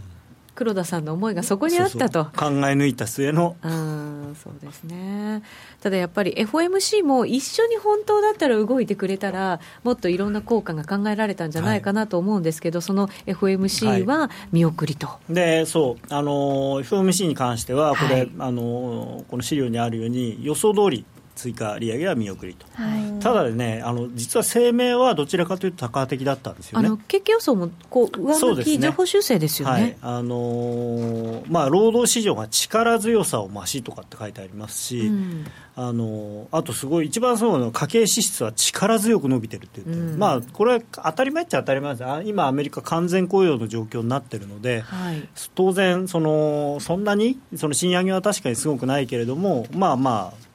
[0.58, 2.26] 黒田さんの思いがそこにあったと。
[2.26, 3.56] 考え抜いた末の。
[3.62, 5.43] うんそうですね。
[5.82, 21.06] ただやっぱり FOMC も一緒に本当だったら動いてくれたらもっといろんな効果が考えられたんじゃないかなと思うんですけど、はい、その FOMC は見送りと、はい、でそうあの FOMC に関してはこれ、はい、あのこの資料にあるように予想通り
[21.38, 26.89] 追加利上げは見送りと、はい、ただねあの実は声明はどちらかというと多価的だったんですよね。
[27.08, 35.45] 景気予想もこう上向き、情報修正ですよね、はい、あのー、まあ、労働市場が力強さを増しとかって書いてありますし、うん、
[35.76, 42.04] あのあとすごい一番そうの家計支出は力強く伸びてるって言って、うん、まあこれは当たり前っちゃ当たり前です。
[42.26, 50.46] 今アメリカ完全雇用の状況になってるので、はい、当然そのそんなにその賃上げは確かにすごくないけれどもまあまあ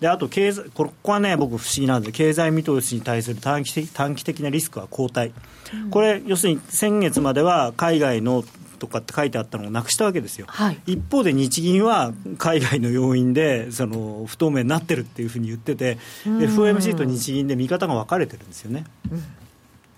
[0.00, 5.32] であと経済、ここはね、僕、不思議なんで、経済見通しに対する短期的短期的なリスクは後退、
[5.74, 8.44] うん、これ、要するに先月までは海外の
[8.78, 18.84] とかって書いてあったのをなくしたわけですよ、はい、一方で日銀は海外の要因でその不透明になってるっていうふうに言ってて、FOMC と日銀で見方が分かれてるんですよね。
[19.10, 19.24] うん。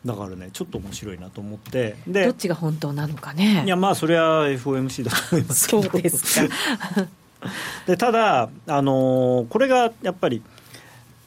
[0.04, 3.64] だからね、ちょっと面白いなと思って、でどっちが本当なのかね。
[3.66, 5.82] いや、まあ、それは FOMC だと思いますけど。
[5.82, 7.08] そうですか
[7.86, 10.42] でただ、あのー、これがやっぱり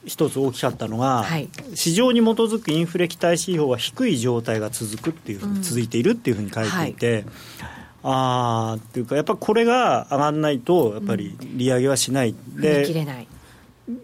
[0.06, 7.26] 一つ大きかったのが、はい、市場に基づくインフレ期待指標は低い状態が続くっていう、うん、続いているっていうふうに書いていて、はい、
[8.04, 12.86] あっていうかやっぱこれが上がらないとやっぱり利上げはしない、うん、で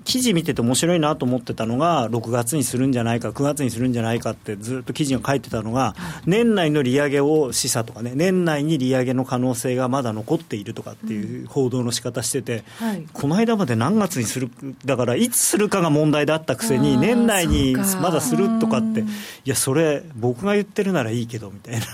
[0.03, 5.95] 記事見てて面白いなと思ってたのが、6月にするんじゃないか、9月にするんじゃないかってずっと記事が書いてたのが、
[6.25, 14.49] 年内の利上げを示唆とかね、年内に利上げの可能性がまだ残っているとかっていう報道の仕方してて、うんはい、この間まで何月にする、
[14.85, 19.05] だからいつするかが問題だったくせに、年内にまだするとかって、い
[19.45, 21.85] や、それ、僕が言ってるならいいけどみたいな、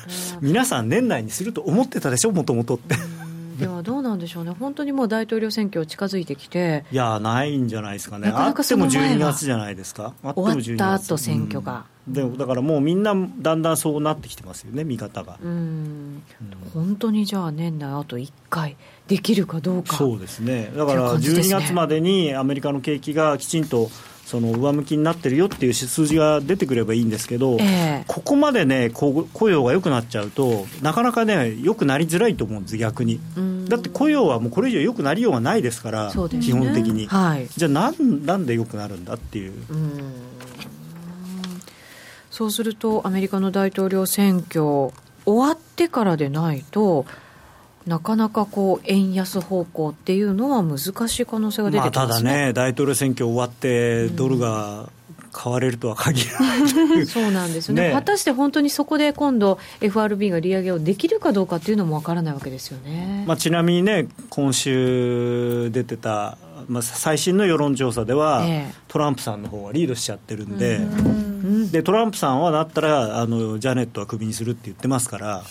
[0.41, 2.95] 皆さん、年内にすると思ってたでしょ、もともとって。
[3.63, 15.38] ではどうなんでしょうね、本当にもう大統領選挙近づいてきて、いや、ないんじゃないですかね、なかなかそのあっても12月じゃないですか、終わった後選挙が、うん、でだからもうみんな、だんだんそうなってきてますよね、見方が。
[15.41, 16.23] うん、うん、
[16.73, 18.76] 本当にじゃあ、年内あと1回
[19.08, 19.95] できるかどうか。
[19.95, 23.89] そうですね、だから12月までにアメリカの景気がきちんと
[24.34, 33.19] その上向きになってるよっていう数字が出てくればいいんですけど、えー、ここまでね雇用が良くなっちゃうとなかなかね良くなりづらいと思うんです逆に。
[33.69, 39.54] だって雇用はもうこれ以上良くなりようがないですから、ね、基本的に、はい、じゃあなんなんで良くなるんだっていう。
[42.32, 44.93] そうするとアメリカの大統領選挙終
[45.26, 47.06] わってからでないと
[47.86, 54.89] なかなかこう円安方向っていうのは難しい可能性が出てきます、ね、まあ、ただね、大統領選挙終わって、ドルが
[55.34, 66.38] 買われるとは限らない、うん、 そうなんですね、ね、果たして本当にそこで今度、FRB が利上げをできるかどうかっていうのもわからないわけですよね、まあ、ちなみにね、今週出てた、
[66.69, 71.72] まあ、最新の世論調査では、ええ、トランプさんの方がリードしちゃってるんで、ん。
[71.72, 75.43] でトランプさんはだったらあの、ジャネットはクビにするって言ってますから。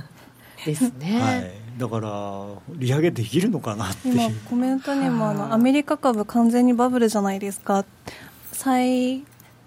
[0.64, 1.20] ですね。
[1.20, 7.84] はいだから利上げできるのかなって今コメントにもあのアメリカ株完全にバブルじゃないですか。
[8.52, 9.24] 最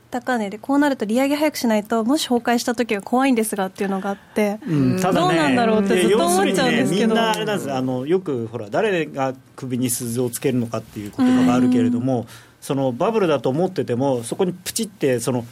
[0.09, 7.71] 高値でこうなると利上げ早くしないともし崩壊した時は怖いんですがっていうのがあって、うん、ね、どうなんだろうってずっと思っちゃうんですけど、ね、みんなあれなんです。
[7.71, 12.25] あのよくほら誰が首に鈴をつけるのかっていう言葉があるけれども、
[12.59, 15.45] そのバブルだと思っててもそこにプチってその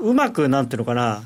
[0.00, 1.22] うまくなんていうのかな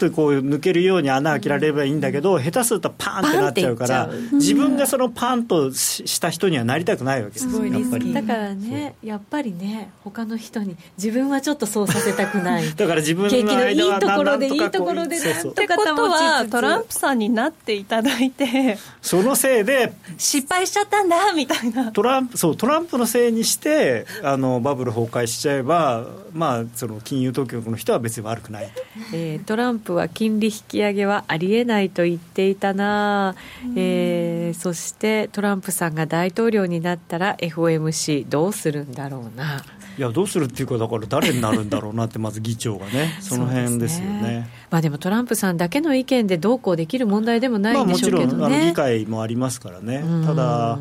[0.00, 8.12] とこう抜けるように穴開けられればいいんだけど、うん、下手するとパーンってなっちゃうから自分がそのパンとした人にはなりたくないわけですすやっぱり。
[8.12, 12.64] だからねやっぱりね他の人に自分はちょっとそうさせたくない。
[12.74, 15.52] だから自分のいいところでいいところでそうそう。
[15.52, 18.78] ってことはトランプさんになっていただいて。
[19.02, 21.92] そのせいで失敗しちゃったんだみたいな。
[21.92, 28.70] トランプそうトランプのせいにしてあのバブル崩壊しちゃえばまあその金融当局の人は別に悪くない、
[29.12, 33.34] えー、トランプは金利引き上げはありえないと言っていたな、
[33.76, 39.64] えー、そしてトランプさんが大統領になったら FOMC どうするんだろうな。
[39.98, 44.22] いやどうするっていうか、だから誰になるんだろうなって、まず議長がね、その辺ですよね。
[44.22, 50.78] ね、まあ、でもトランプさんだけの意見でどうこうできる問題でもないんでしょうけど、ね、まあ、もちろんあの議会もありますからね、ただ、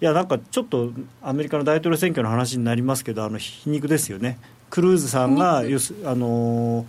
[0.00, 4.38] いやなんかちょっとアメリカの大統領選挙の話になりますけど、あの皮肉ですよね、
[4.70, 6.84] クルーズさんが、あのー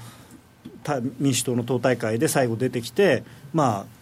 [1.20, 3.96] 民主党の党大会で最後出てきて、まあ、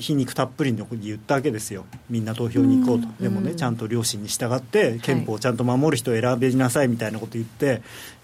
[0.00, 7.82] 皮肉たっぷりに言ったわけですよ、みんな投票に行こうと、でもね、ちゃんと両親に従って、憲法をちゃんと守る人を選べなさいみたいなこと言って、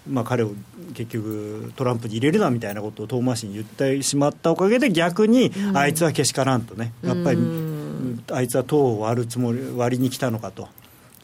[0.09, 0.53] まあ、彼を
[0.93, 7.39] 結局、トランプに入れるなみたいなことを遠回しに言ってしまったおかげで、逆に、あいつはけしからんとね、やっぱり、
[8.31, 10.69] あいつは党を割るつもり、割りに来たのかと。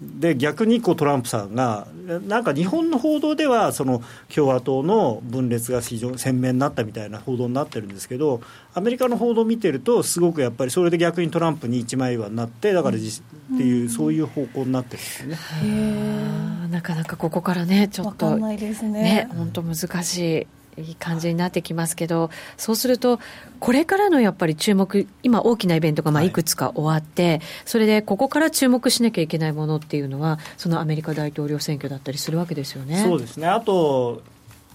[0.01, 1.87] で逆にこうトランプさんが、
[2.27, 4.01] なんか日本の報道では、その
[4.33, 8.41] 共和党の分裂が非常に鮮明になったみたいな報道になってるんですけど、
[8.73, 13.21] アメリカの報道を見てると、すごくやっぱりそれで逆にトランプに一枚岩になって、だからじ、
[13.53, 15.37] っていう、そういう方向になってるんですよね。
[16.71, 20.47] なかなかここからね、ちょっと、ねね、本当難しい。
[20.77, 23.19] いい感じになってきますけど、そうすると、
[23.60, 26.31] これからのやっぱり注目、今、大きなイベントがまあい。
[26.31, 33.03] くつか終わって、はい、それでここから注目しなきゃいけないものっていうのは、そのアメリカ大統領選挙だったりするわけですよね。
[33.03, 33.47] そうですね。
[33.47, 34.21] あと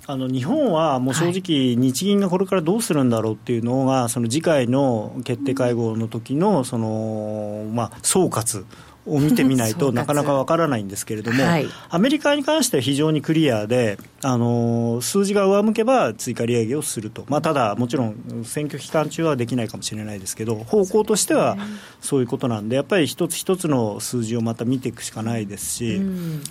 [0.09, 8.65] あの日本はもう正直、日銀がこれからどうするんだろうっていうのが、その次回の決定会合の時のそのまあ総括
[9.07, 21.57] を見てみないとなかなかわからないんですけれども、はい、アメリカに関しては非常にクリアで、あの数字が上向けば追加利上げをすると、まあ、ただ、もちろん選挙期間中はできないかもしれないですけど、方向としては
[22.01, 25.97] そういうことなんで、やっぱり一つ一つの数字をまた見ていくしかないですし。
[25.97, 26.43] うん。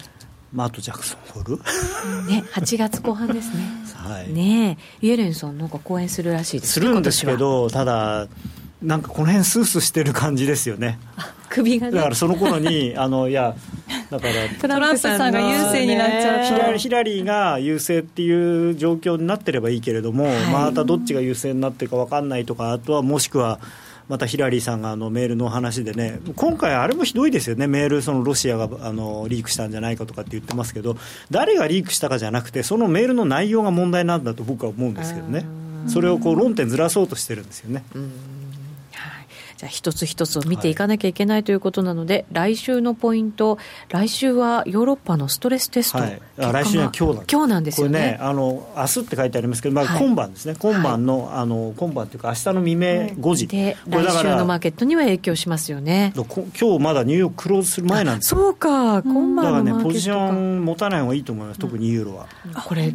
[0.53, 8.27] まあ、あとジャクソンホール、ね、8月後半ですね、 はい、ねイエレンさん、なんか講演するらしいですするんですけど、ただ、
[8.81, 10.97] なんかこの辺スースーしてる感じですよね。
[11.55, 13.55] 首が、ね、だからその頃に あのいや
[14.09, 23.59] だからトランプさんが優勢になっちゃうヒラリーが優勢っていう状況になってればいいけれども、はい、またどっちが優勢になってるか分かんないとかあとはもしくは
[24.07, 30.95] またヒラリーさんがあのメールの話でね、今回、あれもひどいですよね、メール、そのロシアがあのリークしたんじゃないかとかって言ってますけど、
[31.31, 35.45] 誰がリークしたかじゃなくて、そのメールの内容が問題なんだと僕は思うんですけどね、
[35.87, 37.83] それをこう論点ずらそうとしてるんですよね。
[39.57, 43.57] じゃあ一つ一つを見ていかなきゃいけないということなので、はい、来週のポイント、
[43.89, 47.99] 来週はヨーロッパのストレステスト、はい、来週は今日なん今日なんですよね。
[47.99, 52.87] ねあの明日って書いてありますけど、まあ、今晩ですね、はい、今晩のあの今晩というか、明日の未明
[53.17, 56.13] 5時、で来週のマーケットには影響しますよね。
[56.15, 56.25] 今
[56.77, 62.27] 日まだニューヨーククローズする前なんですそうか、今晩のだからね、ポジション持たない方がいいと思います、特にユーロは。
[62.65, 62.93] これ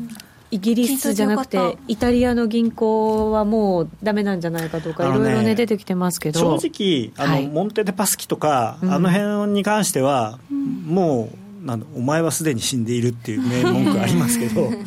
[0.51, 6.59] イギリスじゃなくて、イタリアの銀行はもうだめなんじゃないかとか、いろいろね、出てきてますけど。
[6.59, 11.31] 正直あの、はい、モンテデパスキとか、あの辺に関しては、うん、も
[11.63, 14.71] うなんお前はすでに死んでいるっていう名文句ありますけど。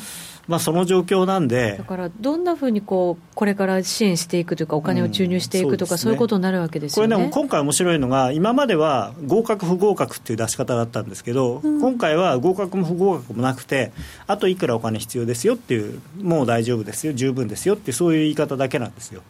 [0.48, 7.16] まあ、その状況なんでだからどんなふうにこうこれから支援していくというか、お金を注入していくとか、うんそうね、そういうことになるわけですよね。
[7.16, 13.92] これね、今回面白いのが、今までは合格、不合格っていう出し方だったんですけど、うん、今回は合格も不合格もなくて、
[14.28, 19.22] あといくらお金必要ですよっていう、もう大丈夫ですよ、十分ですよってそういう言い方だけなんですよ。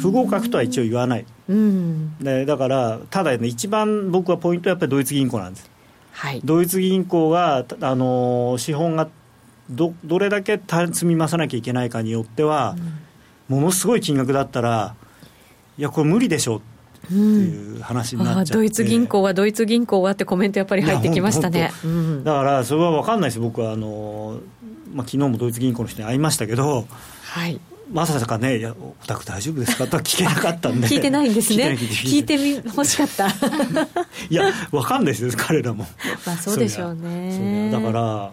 [0.00, 5.70] 不合格とは一応言わない、うん、でだから、ただ、ね、一番僕はポイントはやっぱりドイツ銀行なんです。
[6.12, 9.08] はい、ドイツ銀行が、あの資本が
[9.70, 12.76] どどれだけ積み増さなきゃいけないかによっては、
[13.48, 14.94] うん、ものすごい金額だったら
[15.78, 16.60] いやこれ無理でしょっ
[17.08, 24.40] ていう話になっちゃって、うん、ドイツ銀行はドイツ銀行はってコメントやっぱり入ってきましたね、うん、だからそれは分かんないです僕はあの、
[24.92, 26.86] まあ、昨日もドイツ銀行の人に会いましたけど、
[27.24, 27.60] はい、
[27.92, 30.86] まさかね、いや、お宅大丈夫ですかとは聞けなかったんで。
[30.86, 31.76] 聞いてないんですね。
[31.76, 33.26] 聞いてみ欲しかった。
[34.30, 35.86] いや、わかんないですよ、彼らも。
[36.24, 37.70] まあそうでしょうね。
[37.72, 38.30] だから、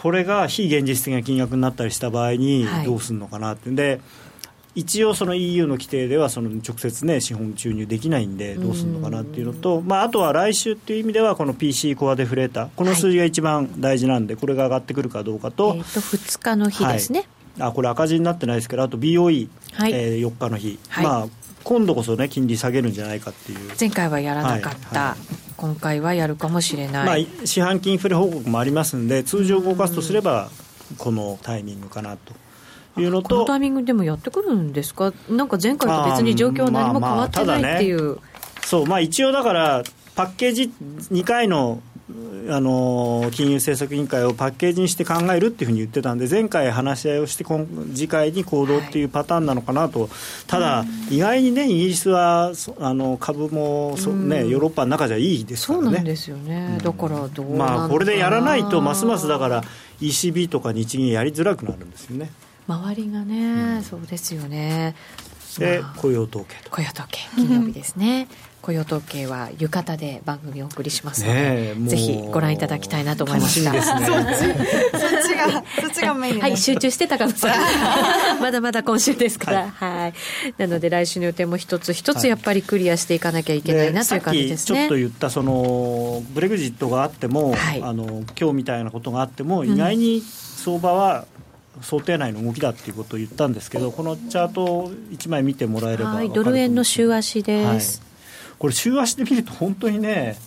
[0.00, 3.70] これが非現実的な金額になったりした場合に、どうするのかなって。
[3.70, 4.00] で、
[4.74, 12.68] 一応その EU の規定ではその直接ね資本注入できないんでどうするのかなっていうのと、まあ、あとは来週っていう意味ではこの PC コアデフレーター。
[12.76, 17.26] この数字が一番大事なんでこれが上がってくるかどうかと,、えー、と2日の日ですね、
[17.58, 19.92] はい、あこれ赤字になってないですけどあと BOE、はい。
[19.92, 21.28] えー、4日の日、はい、まあ
[21.64, 23.58] 今度こそね金利下げるんじゃないかっていう。
[23.78, 25.18] 前回はやらなかった、はいはい、
[25.56, 30.50] 今回はやるかもしれない、まあ、四半期インフレ報告もありますんで通常動かすとすれば
[30.98, 32.34] このタイミングかなと。
[32.98, 33.28] いうのと。
[33.28, 37.96] このタイミングでもやってくるんですか、なんか前回と別に状況は何も変わってないっていう。
[37.96, 38.20] まあまあね、
[38.64, 39.84] そうまあ、一応だから、
[40.16, 40.72] パッケージ
[41.12, 41.80] 2回の
[42.48, 50.10] あの金融政策委員会をパッケージにして考えるっていうふうに言ってたんで前回話し合いをして今次回に行動っていうパターンなのかなと、はい、
[50.46, 55.84] ただ、意外にねイギリスはあの株もそ、ね、ヨーロッパの中じゃいいですからね。
[55.84, 59.64] そうなんですよね、だからどうまあこれでやらないとますますだから
[60.00, 62.30] ECB とか日銀やりづらくなるんですよね。
[62.66, 64.94] 周りがね、うん、そうですよね。
[65.58, 68.28] で、雇用統計雇用統計金曜日ですね
[68.62, 73.72] 雇用統計は浴衣で番組をお送りしますので、ぜひご覧いただきたいなと思いました。
[73.72, 74.14] ね、そっちそっ
[75.22, 77.50] ちがそっちがメイン、ね、はい、集中してたかさん。
[78.40, 80.14] まだまだ今週ですから、はい、はい。
[80.58, 84.80] なので来週の予定も一つ一つやっぱりクリアしていかなきゃいけないな、という感じですね。
[84.80, 91.24] ちょっと言ったそのブレグジットがあっても、はい、あの今日みたいなことがあっても意外に相場は、
[91.82, 98.09] 想定内の動きだっていうことを言ったんですけど、このチャートを1枚見てもらえればドル円の週足です、はい、
[98.60, 100.38] これ、週足で見ると、本当にね、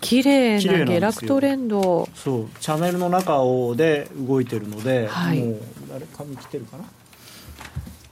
[0.00, 2.08] 綺麗な下落トレンド。
[2.14, 6.84] そうチャンネルの中をで動いてるので、はい、もう誰紙来てるかな？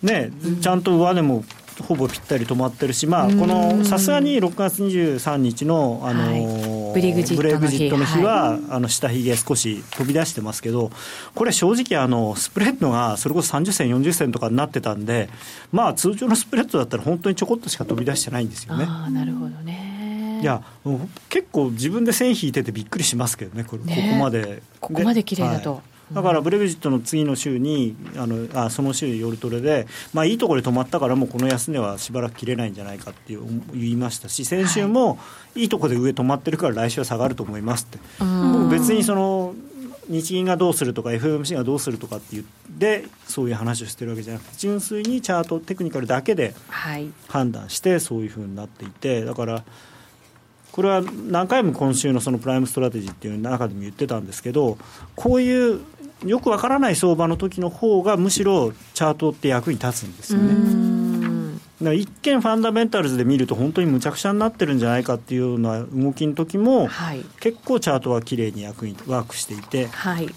[0.02, 0.30] ね、
[0.62, 1.44] ちゃんと上値も
[1.86, 10.90] ほぼぴったり止まってるし、まあ、このさすがに6月23日の、あのーはい、ブレグジットの日は、はい、あの下髭少し飛び出してますけど、
[11.34, 15.28] これ、正直あの、スプレッドがそれこそ30銭、40銭とかになってたんで、
[15.72, 18.86] まあ、通常のスプレッドだったら、本当にちょこっとしか飛び出してないんですよね。
[18.88, 20.40] あなるほどね。
[20.40, 20.62] いや
[21.28, 24.62] 結構自分で線引いててびっくりしますけどねこれ、ね、ここまで。
[24.80, 33.36] ここまで綺麗だと、はいだからブレグジットの次の週にあのあその週夜トレで、まあ、いいところで止まったからもうこの安値はしばらく切れないんじゃないかって
[33.72, 35.18] 言いましたし先週も
[35.54, 35.64] い。
[35.64, 39.54] いところで上止まってるから来週は下がると思いますって、もう別にその
[40.08, 42.44] 日銀がどうするとか FOMC がどうするとかって言っ
[42.78, 46.54] てそういう話をしてるわけじゃなくて純粋にチャートテクニカルだけで
[47.28, 49.64] 判断してそういうふうになっていてだから。
[50.72, 54.78] これは何回も今週のそのプライムストラテジーっていう中でも言ってたんですけど
[55.16, 55.80] こういう
[56.24, 60.80] よくわからない相場の時の方がむしろチャートって役に立つんですよね。
[61.94, 70.28] 一見ファンダメンタルズで見ると本当にむちゃくちゃになってるんじゃないかっていうような動きの時も、はい、結構チャートはきれいに役にワークしていて、はい、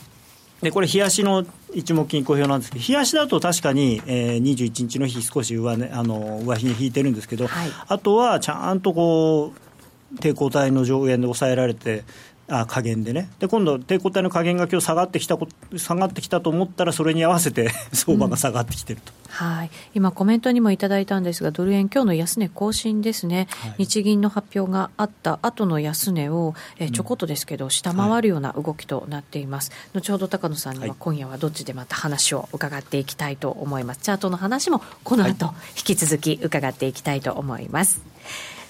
[0.62, 12.04] でこれ冷やしの一目金公表なんですけど冷やしだと確かに、えー、21日の日少し上,、ね、あの上髭引いてるんですけど、はい、あとはちゃんとこう抵抗体の上限で抑えられて
[12.48, 13.30] あ加減でね。
[13.40, 15.38] で今度、抵抗体の加減が今日下がってきた
[15.78, 38.13] 下がってきたと思ったらそれに合わせて 相場が下がってきてると、うん、はい、今、コメントにもいただいたんですがドル円、今日の安値更新ですね、はい、日銀の発表があった後の安値を、えちょこっとですけど、下回るような動きとなっています、はい、後ほど高野さんには今夜はどっちでまた話を伺っていきたいと思います、チャートの話もこの後、引き続き伺っていきたいと思います。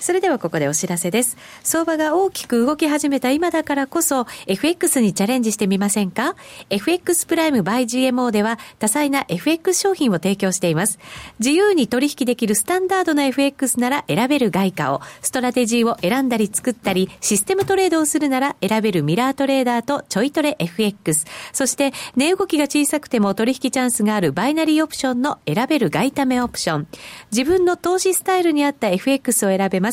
[0.03, 1.37] それではここでお知らせです。
[1.63, 6.35] 相場が大きく動き始めた今だからこそ、FX にチャレンジしてみませんか
[6.69, 10.99] ?FX プライム by GMO では多彩な FX 商品を提供しています。
[11.39, 21.23] 自由に取引できるスタンダードな FX なら選べる外貨を、ストラテジーを選んだり作ったり、システムトレードをするなら選べるミラートレーダーとちょいトレ FX。
[21.53, 26.87] そして、値動きが小さくても取引チャンスがあるバイナリーオプションの選べる外為オプション。
[27.31, 29.92] 自分の投資スタイルに合った FX を選べます。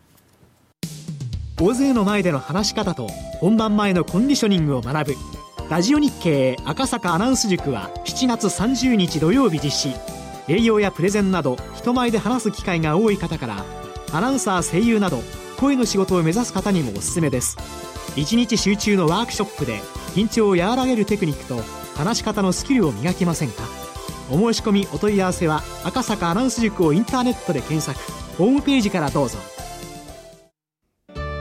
[1.63, 3.07] 大勢の前での話し方と
[3.39, 5.15] 本番前のコンディショニングを学ぶ。
[5.69, 9.95] ラジオ日経赤坂アナウンス塾は7月30日土曜日実施。
[10.47, 13.63] 営業やプレゼンなど人前で話す機会が多い方から
[14.11, 15.21] アナウンサー声優など
[15.59, 17.57] 声の仕事を目指す方にもおすすめです。
[18.15, 19.81] 一日集中のワークショップで
[20.15, 21.61] 緊張を和らげるテクニックと
[21.95, 23.61] 話し方のスキルを磨きませんか？
[24.31, 27.99] お申し込みお問い合わせは赤坂アナウンス塾をインターネットで検索。
[28.39, 29.37] ホームページからどうぞ。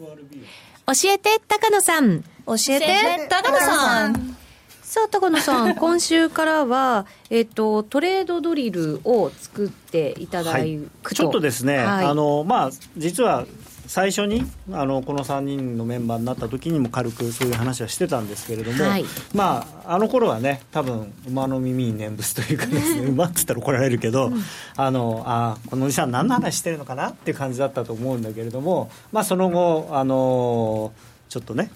[0.00, 2.22] 教えて高野さん。
[2.46, 4.36] 教えて高野さん。
[4.82, 10.80] さあ高野さん 今週からは、えっと、トレードドリルを作っていただくと、はい、
[11.14, 13.46] ちょっとですね、はい、あのまあ、実は
[13.90, 24.40] 最初にあのこの3人のメンバーになった時にも軽くそういう話はしてたんですけれども、はい、まああの頃はね多分馬の耳に念仏というかですね馬って言ったら怒られるけど、うん、
[24.76, 30.92] あのあこのおじさん何の話してるのかなっていう感じだったと思うんだけれども、まあ、その後あの
[31.28, 31.72] ちょっとね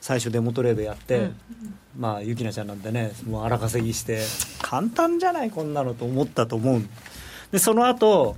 [0.00, 1.34] 最初デモトレードやって、うん、
[1.98, 4.20] まあゆきなちゃんなんてねもう荒稼ぎして
[4.62, 6.82] 簡単じゃないこんなのと思ったと思う。
[7.50, 8.36] でその後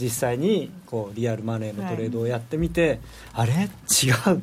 [0.00, 3.00] 実際にこうリアルマネーのトレードをやってみて、
[3.32, 3.62] はい、あれ？
[3.62, 4.42] 違う、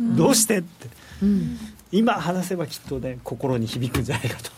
[0.00, 0.88] うん、どうしてって、
[1.22, 1.58] うん、
[1.92, 4.50] 今話せばきっとね心に響くんじゃないかと。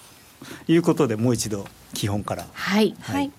[0.66, 2.46] いうことでもう一度基本から。
[2.52, 3.30] はい、はい、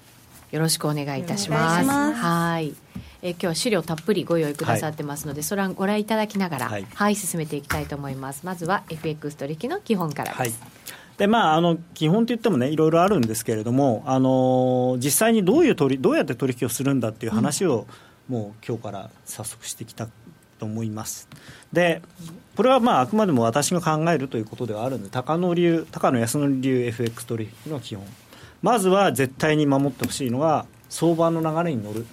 [0.52, 1.90] よろしくお願いいたします。
[1.90, 2.74] はい。
[3.22, 8.46] え今日は資料たっぷりご用意くださってますので、はい、それはご覧いただきながら、はい、はい、進めていきたいと思います。
[8.46, 10.73] まずは FX 取引の基本からです、はい
[11.18, 17.86] でまあ、あの基本といってもねいろいろあるんですけれども、あの実際にどういう取りどうやって取引をするんだっていう話を、
[18.30, 20.08] うん、もう今日から早速してきた
[20.60, 21.28] と思います。
[21.72, 22.02] で
[22.56, 28.06] これはまああくまでも私が考えるということではあるので高野流高野康則流 FX 取引の基本。
[28.64, 32.08] まずは絶対に守ってほしいのは相場の流れに乗る。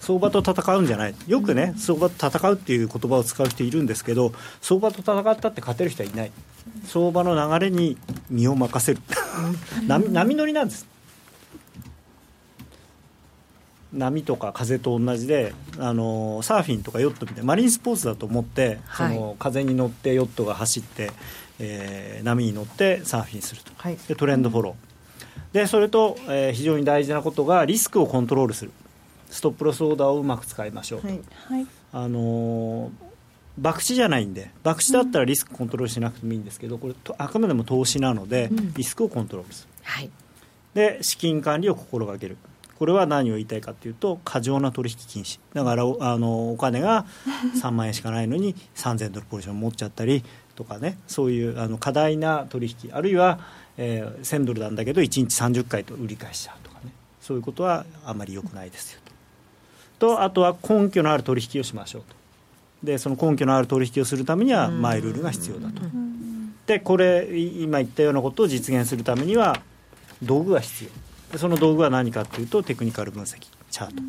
[0.00, 1.14] 相場と戦うんじゃない。
[1.28, 6.32] よくね相場と戦うっていう言葉を使う人いるんですけど相場と戦ったって勝てる人はいない
[6.86, 7.96] 相場の流れに
[8.30, 9.00] 身を任せる。
[9.86, 10.86] 波波乗りなんです。
[13.92, 21.10] 波とか風と同じであのサーフィンとかヨットみたいなマリンスポーツだと思って、はい、その風に乗ってヨットが走って、
[21.58, 25.54] えー、波に乗ってサーフィンすると、はい、でトレンドフォロー。
[25.54, 28.72] でそれと、えー、非常に大事なことがリスクをコントロールする。
[29.28, 31.20] ストップロスオーダーをうまく使いましょうと、はい、
[31.92, 33.11] あのー
[33.60, 40.10] 博打じゃないんで博打だったらリスクコントロールしなくてもいいんですけどこれあくまでも投資なので、リスクをコントロールする、はい、
[40.74, 42.36] で資金管理を心がける。
[42.78, 45.38] これは何を言いたいかというと過剰な取引禁止。
[45.54, 47.06] だからあのお金が
[47.62, 50.24] 3万円しかないのに3000ドルポジション持っちゃったり
[50.56, 50.98] とかね。
[51.06, 53.38] そういうあの過大な取引あるいは、
[53.76, 56.92] えー、1000ドルなんだけど1日30回と売り返しちゃうとかね。
[57.20, 59.00] そういうことはあまり良くないですよ
[60.00, 60.08] と。
[60.16, 62.16] とあとは根拠のある取引をしましょうと
[62.82, 65.82] でその根拠のある取引をするためにはマイルールが必要だと。
[66.66, 69.60] でこれ今言ったようなことを実現するためには
[70.22, 70.90] 道具が必要。
[71.32, 74.02] でその道具は何かというとテクニカル分析チャート。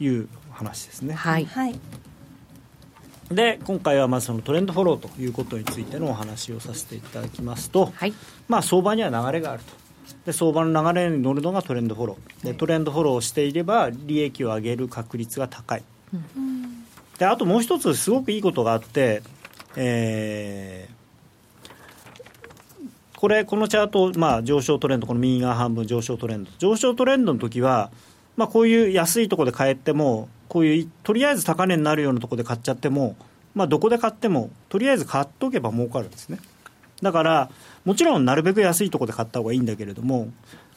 [0.00, 1.14] いう話ですね。
[1.14, 1.46] はい、
[3.30, 8.14] で今回はまずそのトレンドフォローということについてのお話をさせていただきますと、はい、
[8.48, 9.72] まあ相場には流れがあると。
[10.24, 12.46] で相場の流れに乗るのがトレンドフォロー。
[12.46, 15.97] でトレンドフォローをしていれば利益を上げる確率が高い、うん
[17.18, 19.22] であともう一つすごくいいことがあって、
[19.76, 26.50] えー、これこのチャート、まあ、上昇トレンドこの右側半分上昇トレンド。
[26.58, 27.90] 上昇トレンドの時は、
[28.36, 33.16] まあ、こういう安いところで買えてもこういうとりあえず高値になるようなところで買っちゃっても、
[33.54, 36.38] まあ、どこで買ってもとりあえず買っておけば儲かるんですね。
[37.02, 37.50] だから
[37.84, 40.28] もちろんなるべく安いところで買った方がいいんだけれども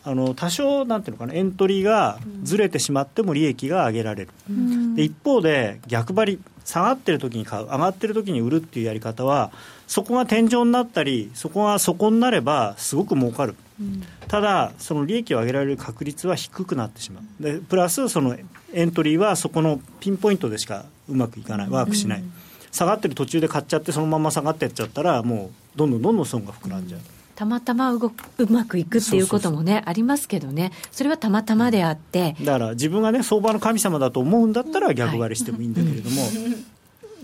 [0.04, 9.52] あの多少なんていうのかなエントリーがずれてしまっても利益が上げられる、うん、で一方で逆張り下がってる時に買う上がってる時に売るっていうやり方は
[9.88, 17.43] そこが天井になったりそこが底になればすごく儲かる、うん、ただその利益を上げられる確率は低くなってしまう。
[17.43, 18.38] でプラスその
[18.74, 21.70] エントリーはそこのピンポイントでしかうまくいかない。
[21.70, 22.32] ワークしない、うん、
[22.72, 27.02] 下がってる途中で買っちゃってそのまま下がっていっちゃったらもうどんどんどんどん損が膨らんじゃう。
[27.42, 30.72] たまたま動くうまくいくっていうこともねありますけどね。
[30.92, 32.36] それはたまたまであって。
[32.39, 36.32] だから自分がね相場の神様だと思うんだったら逆張りしてもいいんだけれども、はい、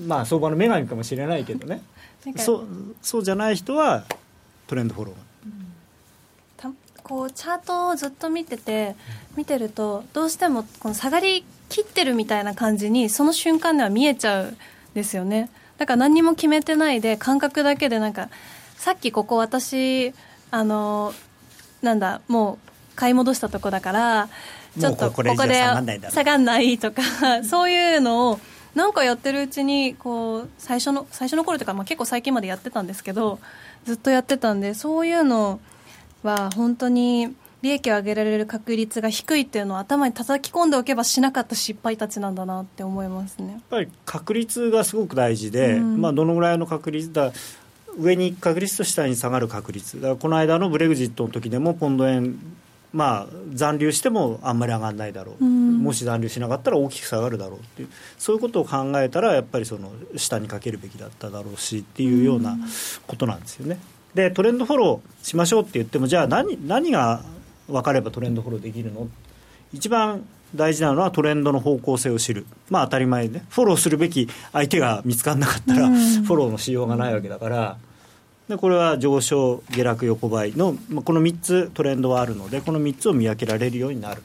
[0.08, 1.84] まあ相場の女神かもしれないけどね。
[2.38, 2.68] そう
[3.04, 4.06] そうじゃない人は
[4.66, 5.16] トレンドフォロー、
[6.58, 6.72] た
[7.04, 8.96] こうチャートをずっと見てて
[9.36, 14.58] 見てるとどうしてもこの下がりきってるみたいな感じにその瞬間では見えちゃうん
[14.96, 15.52] ですよね。
[15.78, 18.30] だから何にも決めてないで感覚だけでなんか
[18.78, 20.14] さっきここ私
[20.52, 21.14] あの
[21.82, 24.30] なんだもう買い戻したとこだから
[24.80, 25.34] ちょっとここで
[26.12, 27.02] 下がんないとか
[27.44, 28.40] そういうのを
[28.76, 33.40] なんかやってるうちにこう最初の最初の頃というか、まあ、結構最近までやってたんですけど
[33.86, 35.60] ずっとやってたんでそういうの
[36.24, 43.54] は本当に利益を上げられる確率が低いっていうのを頭に叩き込んでおけばしなかった失敗たちなんだなって思いますね。
[43.54, 47.32] やっぱり確率がすごく大事で、うん、まあ、どのぐらいの確率だ
[47.98, 49.98] 上に確率と下に下がる確率。
[49.98, 52.38] だからこの間のブレグジットの時でもポンド円
[52.94, 57.90] まあ、残留してもあんまり上がらないだろう、うん、もし残留しなかったら大きく下がるだろうっていう。
[58.18, 62.58] そういうことを考えたらやっぱりその下にかけるべきだっただろうしっていうような
[63.06, 63.78] ことなんですよね。
[64.16, 67.24] でトレンドフォローしましょうって言ってもじゃあ何何が
[67.68, 69.10] 分かればトレンドフォローできるの？
[69.74, 70.26] 一番
[70.56, 77.78] 大事なのはトレンドの方向性を知る、まあ、当たり前で、フォローするべき相手が見つからなかったら、フォローのしようがないわけだから、
[78.48, 84.22] でこれは上昇、下落、横ばいの、まあ、この3つトレンドはあるので、この3つを見分けられるようになる。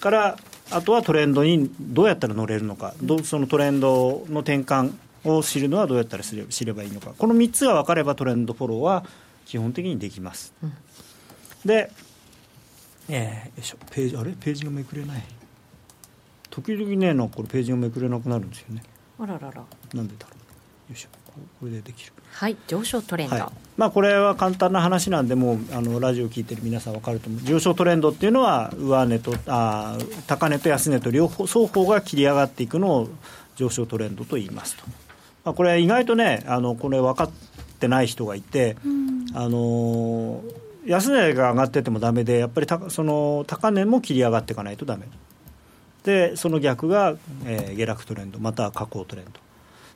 [0.00, 0.36] から
[0.70, 4.92] あとはトレンドにどうやったら乗れるのか、どそのトレンドの転換
[5.24, 9.04] を知るのはどうやったら知ればいいのか、この3つが分かればトレンドフォローは
[9.46, 10.52] 基本的にできます。
[10.62, 10.72] うん、
[11.64, 11.90] で、
[13.08, 13.76] えー、よいしょ。
[13.90, 14.32] ページあれ？
[14.32, 15.22] ページがめくれない。
[16.50, 18.82] 時々ねなんかこれページがめくれなくなるんですよね。
[19.18, 19.64] あららら。
[19.92, 20.34] なんでだろ
[20.88, 20.92] う。
[20.92, 21.08] よいしょ
[21.60, 22.12] これでできる。
[22.32, 27.40] はい上昇トレンド、はい、まあ、これは簡単な話なんでもうあのラジオ聞いてる皆さん分かると思う。
[27.42, 33.08] 上昇トレンドっていうのは上値とあ高値と安値と両方双方が切り上がっていくのを
[33.56, 34.84] 上昇トレンドと言いますと、
[35.44, 37.30] まあ、これ意外とねあのこれ分かっ
[37.78, 40.42] てない人がいて、うん、あの
[40.86, 45.06] 安値が上がっててもだめでやっぱりたその高値も切り上がっていかないとだめ
[46.04, 47.16] でその逆が、
[47.46, 49.43] えー、下落トレンドまたは下降トレンド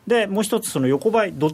[0.08, 1.52] でもう一つその横ばいど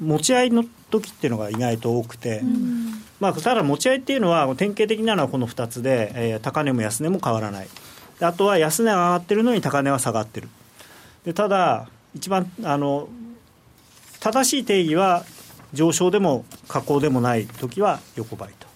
[0.00, 7.68] 持ち合いの時っていうのが意外と多くて、うん、まあ、ただ持ち合いっていうのは典型的なのはこの2つで、えー、高値も安値も変わらない。
[8.20, 10.48] あとは安値が上がってるのに高値は下がってる。
[11.24, 13.08] でただ一番あの
[14.20, 15.24] 正しい定義は
[15.72, 18.66] 上昇でも下降でもない時は横ばいと。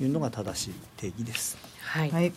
[0.00, 1.56] いうのが正しい定義です。
[1.80, 2.32] はい、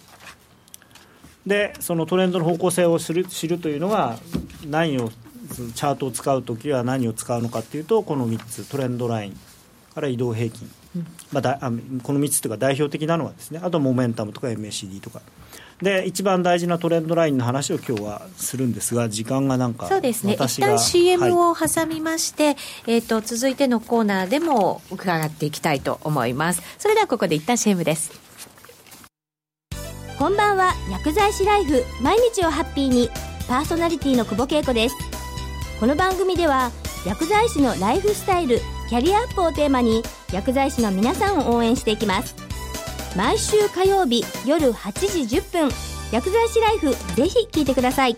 [1.45, 4.17] でそのトレンドの方向性を知る知るというのが
[4.65, 5.11] 何を
[5.47, 9.39] チャートを使う時は何を使うのかっていうとこの3つトレンドライン
[9.93, 11.71] から移動平均、うん、まあ、だあ
[12.03, 15.21] この3つというか代表的なのはですねあとモメンタムとか MACD とか。
[15.81, 20.37] で一番大事なトレンドラインの話を今日はするんですが時間がなんかそうですね。
[20.39, 22.55] 一旦 CM を挟みまして、はい、
[22.87, 26.61] えーと、続いてのコーナーでも伺っていきたいと思います。
[26.77, 28.13] それではここで一旦 CM です。
[30.17, 30.73] こんばんは。
[30.89, 31.83] 薬剤師ライフ。
[32.01, 33.09] 毎日をハッピーに。
[33.47, 35.14] パーソナリティの久保恵子です
[35.77, 36.71] この番組では
[37.05, 38.59] 薬剤師のライフスタイル
[38.89, 42.33] キャリアアップをテーマに薬剤師の皆さんを応援していきます。
[43.17, 45.69] 毎週火曜日夜8時10分
[46.13, 48.15] 薬剤師ライフぜひ聞いてください。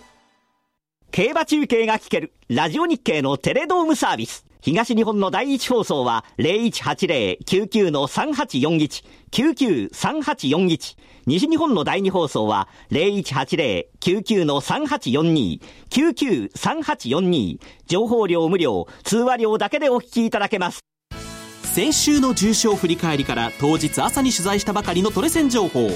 [1.10, 4.47] 競馬中継が聞けるラジオ日経のテレドームサービス。
[4.62, 10.98] 東日本の第一放送は0180-99-3841、99-3841。
[11.26, 17.60] 西日本の第二放送は0180-99-3842、99-3842。
[17.86, 20.80] 情報量無料、通話料だけでお聞きいただけます。
[21.64, 25.88] 先週の重賞振り返りから当日朝に取材したばかりのトレセン情報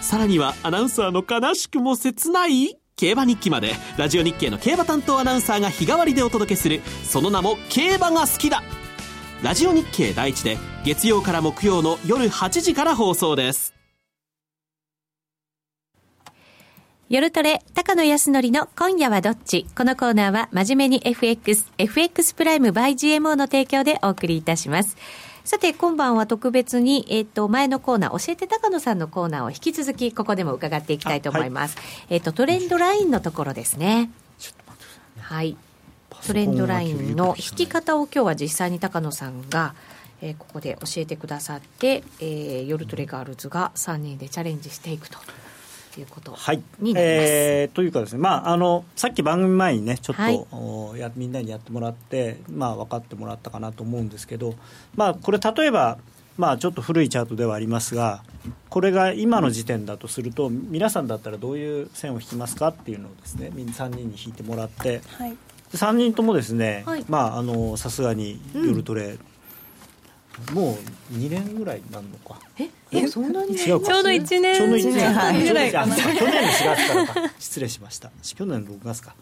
[0.00, 2.79] さらにはアナウンサーの悲しくも切ない？
[3.00, 8.62] 競馬日記までラジオ日経の競馬担当アナウンサーが日替わりでお届けするその名も競馬が好きだ。
[9.42, 13.72] ラジオ日経第一で月曜から木曜の夜8時から放送です。
[17.08, 19.64] 夜トレ、高野康則の今夜はどっち？
[19.74, 24.98] このコーナーは真面目に FX、FX プライム by GMO の提供でお送りいたします。
[25.44, 31.76] さて、今晩は特別に、えっ、ー、と、前のコーナー、教えて高野さんのコーナーを引き続き、ここでも伺っていきたいと思います。
[31.76, 34.10] はい、えっ、ー、と、トレンドラインのところですね。
[35.20, 35.56] はい。
[36.26, 39.74] トレンドラインの引き方を今日は実際に高野さんが、
[40.20, 45.18] えー、ここで教えてくださって、えー、夜トレガールズが3人でチャレンジしていくと。
[45.98, 46.36] いうこと
[46.78, 47.32] になります。
[47.32, 54.54] えー、というかですね、まあ、あのさっき番組前にねちょっと、はい、やみんなにやってもらって、まあ、分かってもらったかなと思うんですけど、
[54.94, 55.98] まあ、これ例えば、
[56.38, 58.22] まあ、ちょっと古いチャートではありますが
[58.68, 65.36] これが今の時点だとすると皆さんだったらどういう線を引きますかっていうのをですねみんな3人に引いてもらって、はい、
[65.72, 69.18] 3人ともですね、はい、まああのさすがに夜トレ、うん、
[70.52, 70.78] も
[71.12, 72.38] う2年ぐらいになるのか。
[72.58, 74.56] ええそんなにちょうど1年。
[74.56, 75.44] ちょうど1年。
[75.44, 75.94] ぐらいかな。
[75.96, 77.06] 去年の4月から。
[77.28, 78.10] か失礼しました。
[78.22, 79.14] 去年の6月か。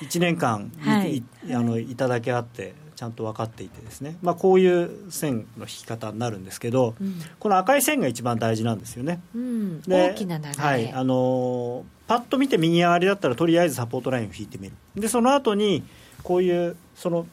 [0.00, 14.74] 1年間、はい、あのいただけあってちゃんと分かっていてですね、まあ、こういう線の引き方になるんですけど、うん、この赤い線が一番大事なんですよね、うん、大きな流れ、はい、あのパッと見て右上がりだったらとりあえずサポートラインを引いてみる。
[14.94, 15.82] でその後に
[16.22, 17.26] こういうその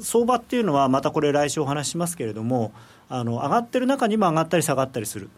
[0.00, 2.72] 相場っていうのはまたこれ来週お話しますけれども
[3.08, 5.28] あの上がってる中にも上がったり下がったりする。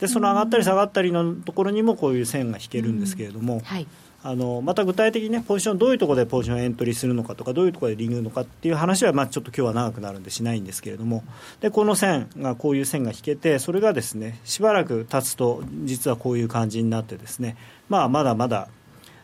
[0.00, 3.86] でその上がったり下がったりのところにもこういう線が引けるんですけれども、うんはい、
[4.22, 11.22] あのまた具体的にねポジションどういうところでポジションエントリーするのかとかどういうところでリングのかっていう話はまあちょっと今日は長くなるんでしないんですけれども。
[11.60, 17.56] でこの線がこういう線が引けてそれがですねしばらく経つと実はこういう感じになってですね
[17.88, 18.68] まあまだまだ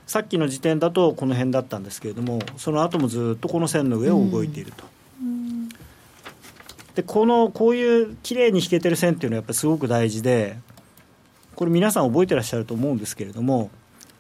[0.07, 4.85] さっきの時点だとこの辺だったんですけれどもその後もずっとこの線の上を動いていると。
[6.95, 10.57] でこのこういう綺麗に引けてる線っていうのはやっぱりすごく大事で
[11.55, 13.71] これ皆さん覚えてらっしゃると思うんですけれども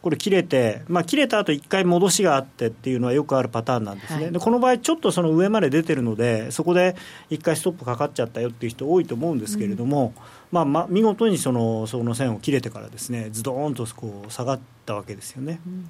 [0.06, 6.94] これ切れて、まあ、切れた後一回戻しがあってっていうのはよくあるパターンなんですね、はい、でこの場合、ちょっとその上まで出てるので、そこで
[7.28, 10.22] 一回ストップかかっちゃったよっていう人多いと思うんですけれども、うん、
[10.52, 15.60] まあ、まあ見事にそのその線を切れてからですね、ズドーンとこう下がったわけですよね。
[15.66, 15.88] うん、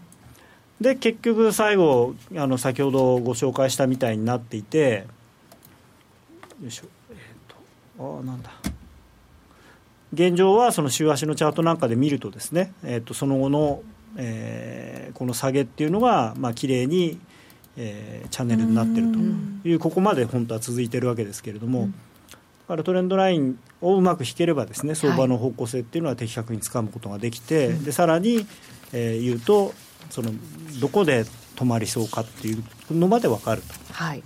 [0.81, 5.07] で結局、最後あの、先ほどご紹介したみたいになっていて、
[6.63, 8.51] よいしょ、えーと、ああ、なんだ。
[10.13, 13.83] 現状はその週足のチャートなんかで見るとですね、えー、とその後の
[14.17, 17.19] えー、この下げっていうのが、まあ綺麗に、
[17.77, 19.19] えー、チャンネルになってると
[19.69, 21.91] いうここまで本当は続いてるわけですけれども、だ
[22.69, 28.47] からトレンドラインをうまく引ければですね相場の方向性っていうのは的確につかむことができて、はい、でさらに、
[28.93, 29.73] えー、言うと
[30.11, 30.31] その
[30.81, 31.25] どこで
[31.57, 34.23] 止まりそうかっていうのまで分かると、はい、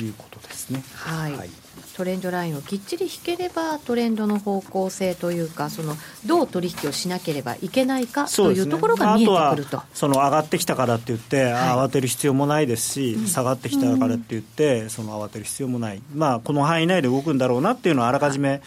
[0.00, 0.82] いうことですね。
[0.94, 1.50] はい、はい
[1.98, 18.62] トレンドラインをきっちり引ければトレンドの方向性というかそのどう取引をしなければいけないかというところが見えてくると、ね、その上がってきたからって言って、はい、慌てる必要もないですし、うん、下がってきたからって言って、うん、その慌てる必要もない、まあ、この範囲内で動くんだろうなっていうのはあらかじめ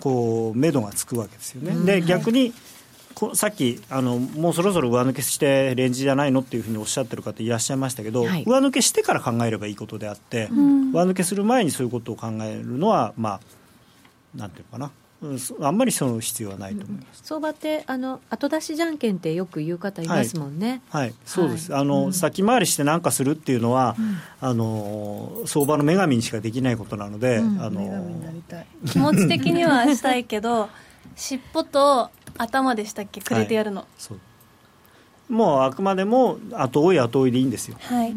[0.00, 2.00] こう目処がつくわけですよね。
[2.00, 2.52] で逆に、
[3.34, 13.40] さっきあのもうそろそろ上抜けしてレンジじゃないのっていうふうにおっしゃってる方いらっしゃいましたけど、はい、上抜けしてから考えればいいことであって、うん、上抜けする前にそういうことを考えるのはまあ
[14.36, 14.90] なんていうかな。
[15.60, 20.80] あんまりその必要はないと思います、相場ってあの後出しじゃんけんってよく言う方いますもんね。
[20.90, 21.74] はい、はい、そうです。
[21.74, 28.06] あの、うん、先回りして何かするっていうのは、うん、あの相場の女神にしかできないことなので、うん、あの
[28.86, 30.68] 気持ち的にはしたいけど、
[31.16, 33.20] 尻尾と頭でしたっけ？
[33.20, 33.86] くれてやるの、は
[35.30, 37.76] い、もうあくまでも後追い後追いでいいんですよ。
[37.80, 38.14] はい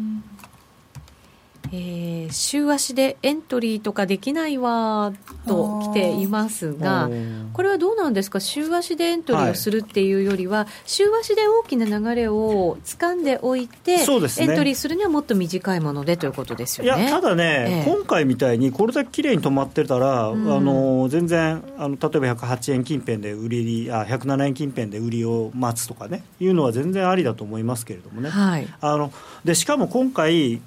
[1.74, 5.12] えー、週足でエントリーとかできないわ
[5.46, 7.08] と来ていますが、
[7.54, 17.02] これはどうなんですか、週足でエントリーをするっていうよりは、はい、週足で大きな流れを掴んでおいて、ね、エントリーするにはもっと短いものでということですよね。
[17.02, 28.28] いやただね、えー、今回みたいにこれだけ綺麗に止まってたら、うん、あの全然あの、例えば108円近辺で売りあ、107円近辺で売りを待つとかね、いうのは全然ありだと思いますけれどもね。
[28.28, 29.10] はい、あの
[29.44, 30.60] でしかも今回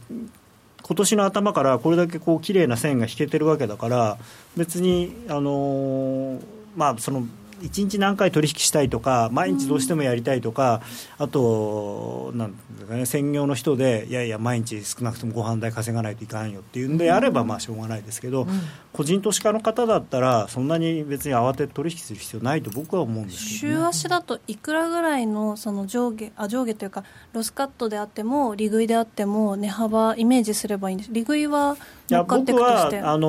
[0.88, 4.20] 今年の頭からこれだけこう綺麗な線が引けてるわけだから
[4.56, 6.42] 別にあのー、
[6.76, 7.26] まあその
[7.62, 10.82] 1日何回取引したいとか毎日どうしてもやりたいとか、
[11.18, 18.62] あとなんですか、ね、専業の人でいやいや毎日少なくともご飯代稼がないといかんよっていうんであればまあしょうがないですけど、うん、
[18.94, 27.04] 個人投資家の方だったらそんなに別に慌てて取引する必要ないと僕は思うんですね、週足だといくらぐらいのその上下あ上下というか
[27.34, 31.14] ロスカットであっても利食いであっても値幅イメージすればいいんです。
[31.14, 31.78] 利食いは
[32.10, 32.54] いくとして。
[32.54, 33.28] 僕はあの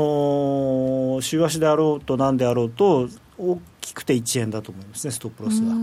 [1.19, 3.09] ー、週足であろうと何であろうと
[3.39, 5.75] 大きくて1円だと思いますね、ストップロスは。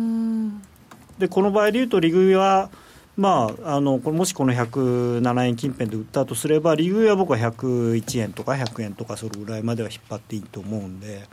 [1.18, 2.70] でこの場合でいうと、利食いは、
[3.16, 11.28] まあ、あのもしこの107円近辺で売ったとすれば、利食いは僕は101円とか100円とか、それぐらいまでは引っ張っていいと思うんで。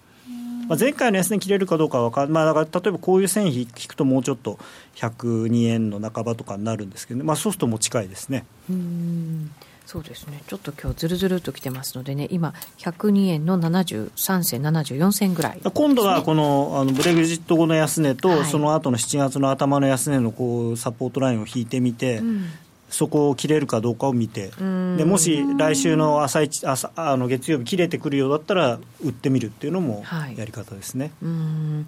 [0.69, 4.57] まあ、前回の安値切れるかどうかは分かんまあ、だから例えばこういう線引くともうちょっと
[4.95, 8.45] 102円の半ばとかになるんですけど、ね、まあ、そうするともう近いですね。
[8.69, 9.51] うん
[9.91, 10.41] そうですね。
[10.47, 12.29] ちょっと今日ずるずるときてますのでね。
[12.31, 22.45] 今102円の73銭74銭ぐらい、ね、今度はこのあのブレグジット後の安値と、はい、その後の7月の頭の安値のこうサポートラインを引いてみて、うん、
[22.89, 24.53] そこを切れるかどうかを見て
[24.97, 30.05] でもし来週の朝一朝あの月曜日切れてくるようだったら売ってみるっていうのも
[30.37, 31.07] やり方ですね。
[31.07, 31.87] はいうん。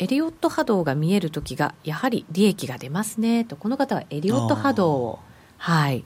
[0.00, 3.44] エリオット波動が見えるときがやはり利益が出ますね。
[3.44, 5.18] とこの方はエリオット波動を。
[5.56, 6.04] はい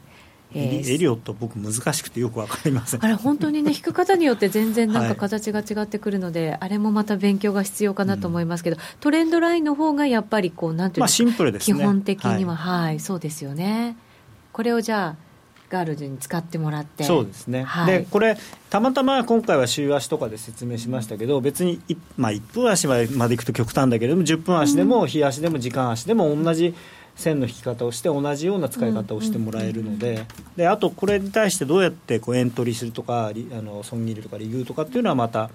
[0.55, 3.05] えー、エリオット僕難しくてよく分かりません。
[3.05, 13.96] あれ本当にね 引く方によって全然なんか形が違ってくるので、はい、あれもまた勉強が必要かなと思いますけど、うん、トレンドラインの方がやっぱりこうなんていうか、まあ、シンプルです、ね、基本的には、はい、はい、そうですよね。
[14.53, 15.28] これをじゃあ
[15.68, 17.05] ガールズに使ってもらって。
[17.05, 18.38] そうですね、はい、でこれ
[18.70, 21.80] たまたま今回は週足とかで説明しましたけど別に、
[22.16, 26.74] まあ、1分足までいくと極端だけれども10分足でも日足でも時間足でも同じ、うん
[27.18, 30.24] 線の引き方をして同じような使い方をしてもらえるので,、
[30.56, 35.50] であとこれに対してどうやってこうエントリーするとかあの損切りとかリグーとかっていうのはまた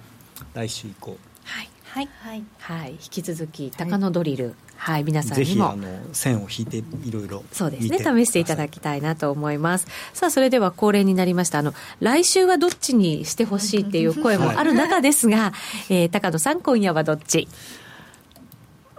[0.54, 1.18] 来週以降。
[1.46, 1.70] はい。
[1.86, 2.10] はい。
[2.22, 2.44] はい。
[2.60, 5.46] はい、引き続き高野ドリル、はい、皆さんにも。
[5.46, 8.00] ぜひあの線を引いていろいろそうですね。
[8.00, 9.88] 試していただきたいなと思います。
[10.14, 11.60] さあそれでは恒例になりました。
[11.60, 15.54] あの来週はどっちにしてほしいっていう声もある中ですが、は
[15.90, 17.48] い、えー、高野さん今夜はどっち？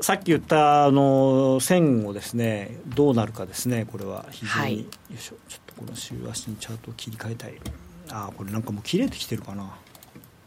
[0.00, 4.26] さっき言ったあの線をですねどうなるかですねこれは。
[4.30, 5.36] 非常に、はい、よいしょ。
[5.48, 7.54] ちょっとこの週足にチャートを切り替えたい。
[8.10, 9.70] あこれなんかもう切れてきてるかな。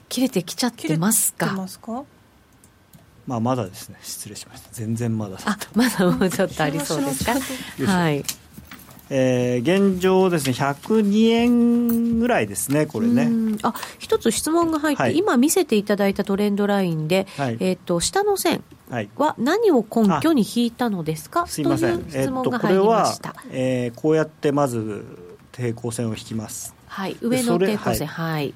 [0.10, 1.68] 切れてきちゃってますか？
[3.26, 3.98] まあまだですね。
[4.02, 4.70] 失礼しました。
[4.72, 5.38] 全然まだ。
[5.46, 7.34] あまだもうちょっとありそうですか？
[7.86, 8.24] はい。
[9.10, 10.54] えー、現状ですね。
[10.54, 13.58] 102円ぐらいですねこれね。
[13.64, 22.06] あ一つ質問が入って、はい、今見せていただいたトレンドラインで、はい、えーと下の線は何を根拠に引いたのですか、すいません。
[22.10, 25.06] 質問が入りました、えー、こうやってまず
[25.56, 26.74] 平行線を引きます。
[26.88, 27.18] はい。
[27.22, 28.08] 上の平行線。
[28.08, 28.54] はい、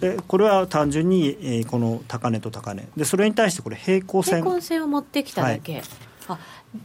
[0.00, 2.88] でこれは単純に、えー、この高値と高値。
[2.96, 4.42] でそれに対してこれ平行線。
[4.42, 5.82] 平行線を持ってきただけ、はい、
[6.28, 6.38] あ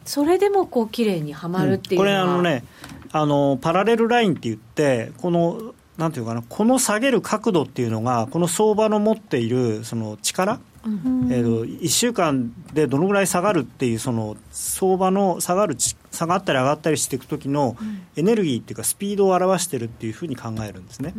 [0.06, 2.64] それでもこう綺麗にはまるっていう、うん、これあのね
[3.12, 15.76] あのパラレルラインって言ってこのなんていうかなこの下げる角度っていうのがこの相場の持っているその力、えーと、1週間でどのぐらい下がるっていうその相場の下がる
[16.12, 17.78] 下がったり上がったりしていく時の
[18.16, 21.14] エネルギーっていうかスピードを表してるっていうふうに考えるんですね。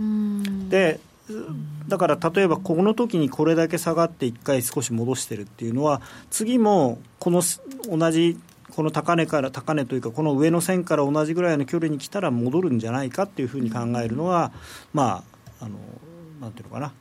[0.69, 1.01] で
[1.87, 7.43] だから例えばこの時にこれだけ下がって1回少し戻してるっていうのは次もこの
[7.89, 8.39] 同じ
[8.75, 14.53] この高値から高値というかこの上の線から同じぐらいの距離に来たら戻るんじゃないかっていうふうに考えるのは
[14.93, 15.23] ま
[15.61, 15.79] ああの
[16.41, 16.93] なんていうのかな。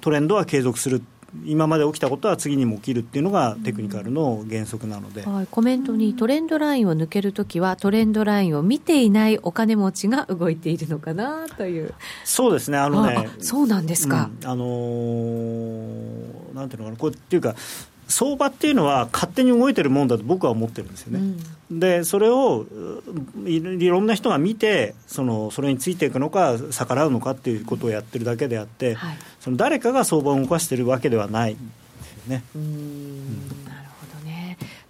[0.00, 1.00] トレンドは継続する
[1.44, 11.94] 今まで起きたことは次にも起きるっていうのがテクニカルの原則なので、はい、コメントにトレンドラインを抜けるときはトレンドラインを見ていないお金持ちが動いているのかなという。
[12.24, 12.78] そうですね。
[12.78, 16.96] あのねそうなんですか、うん、あのー、なんていうのかな。
[16.96, 17.54] これっていうか
[18.14, 21.34] 相場っていうのは勝手に動いてるもんだと僕は思ってるんですよね、
[21.70, 22.64] うん、でそれを
[23.44, 32.42] いろんな人が見てそのそれについていくのか逆らうのかっていうことをやってるだけであって、はい、その誰かが相場を動かしてるわけではないですよね。
[32.54, 33.64] うん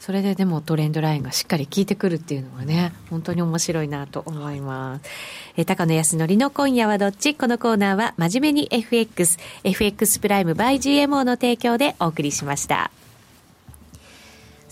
[0.04, 5.04] それででもトレンドラインがしっかり効いてくるっていうのはね、本当に面白いなと思います。
[5.56, 7.34] え高野康則の今夜はどっち？
[7.34, 12.90] このコーナーは真面目に FX、FX プライム by GMO の提供でお送りしました。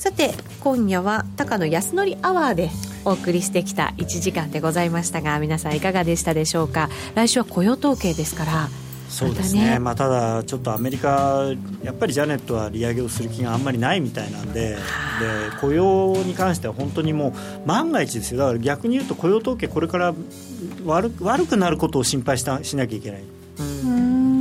[0.02, 2.70] さて、今夜は高野康則アワーで
[3.04, 6.88] お送りしてきた1時間でございましたが、皆さんいかがでしたでしょうか？
[7.14, 8.68] 来週は雇用統計ですから、
[9.08, 11.44] そうですね、まあ、ただ、ちょっとアメリカ、
[11.84, 14.76] やっぱりジャネットは利上げをする気があんまりないみたいなんで、で
[15.60, 17.32] 雇用に関しては本当にもう
[17.68, 20.14] 万が一ですよ、だから逆に言うと雇用統計、これから
[20.84, 23.22] 悪悪くなることを心配したしなきゃいけない。
[23.60, 24.31] うん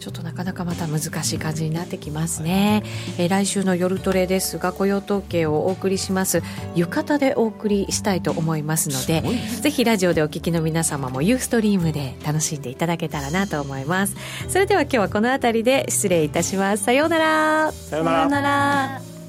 [0.00, 2.82] ちょっとなかなかまた難しい感じになってきますね、
[3.18, 6.42] えー、来週の夜トレですが雇用統計をお送りします。
[6.74, 9.22] 浴衣でお送りしたいと思いますので
[9.60, 14.16] ぜひラジオでお聞きの皆様もユーストリームで楽しんでいただけたらなと思います。
[14.48, 16.84] それでは今日はこの辺りで失礼いたします。
[16.84, 17.72] さようなら。
[17.72, 19.19] さようなら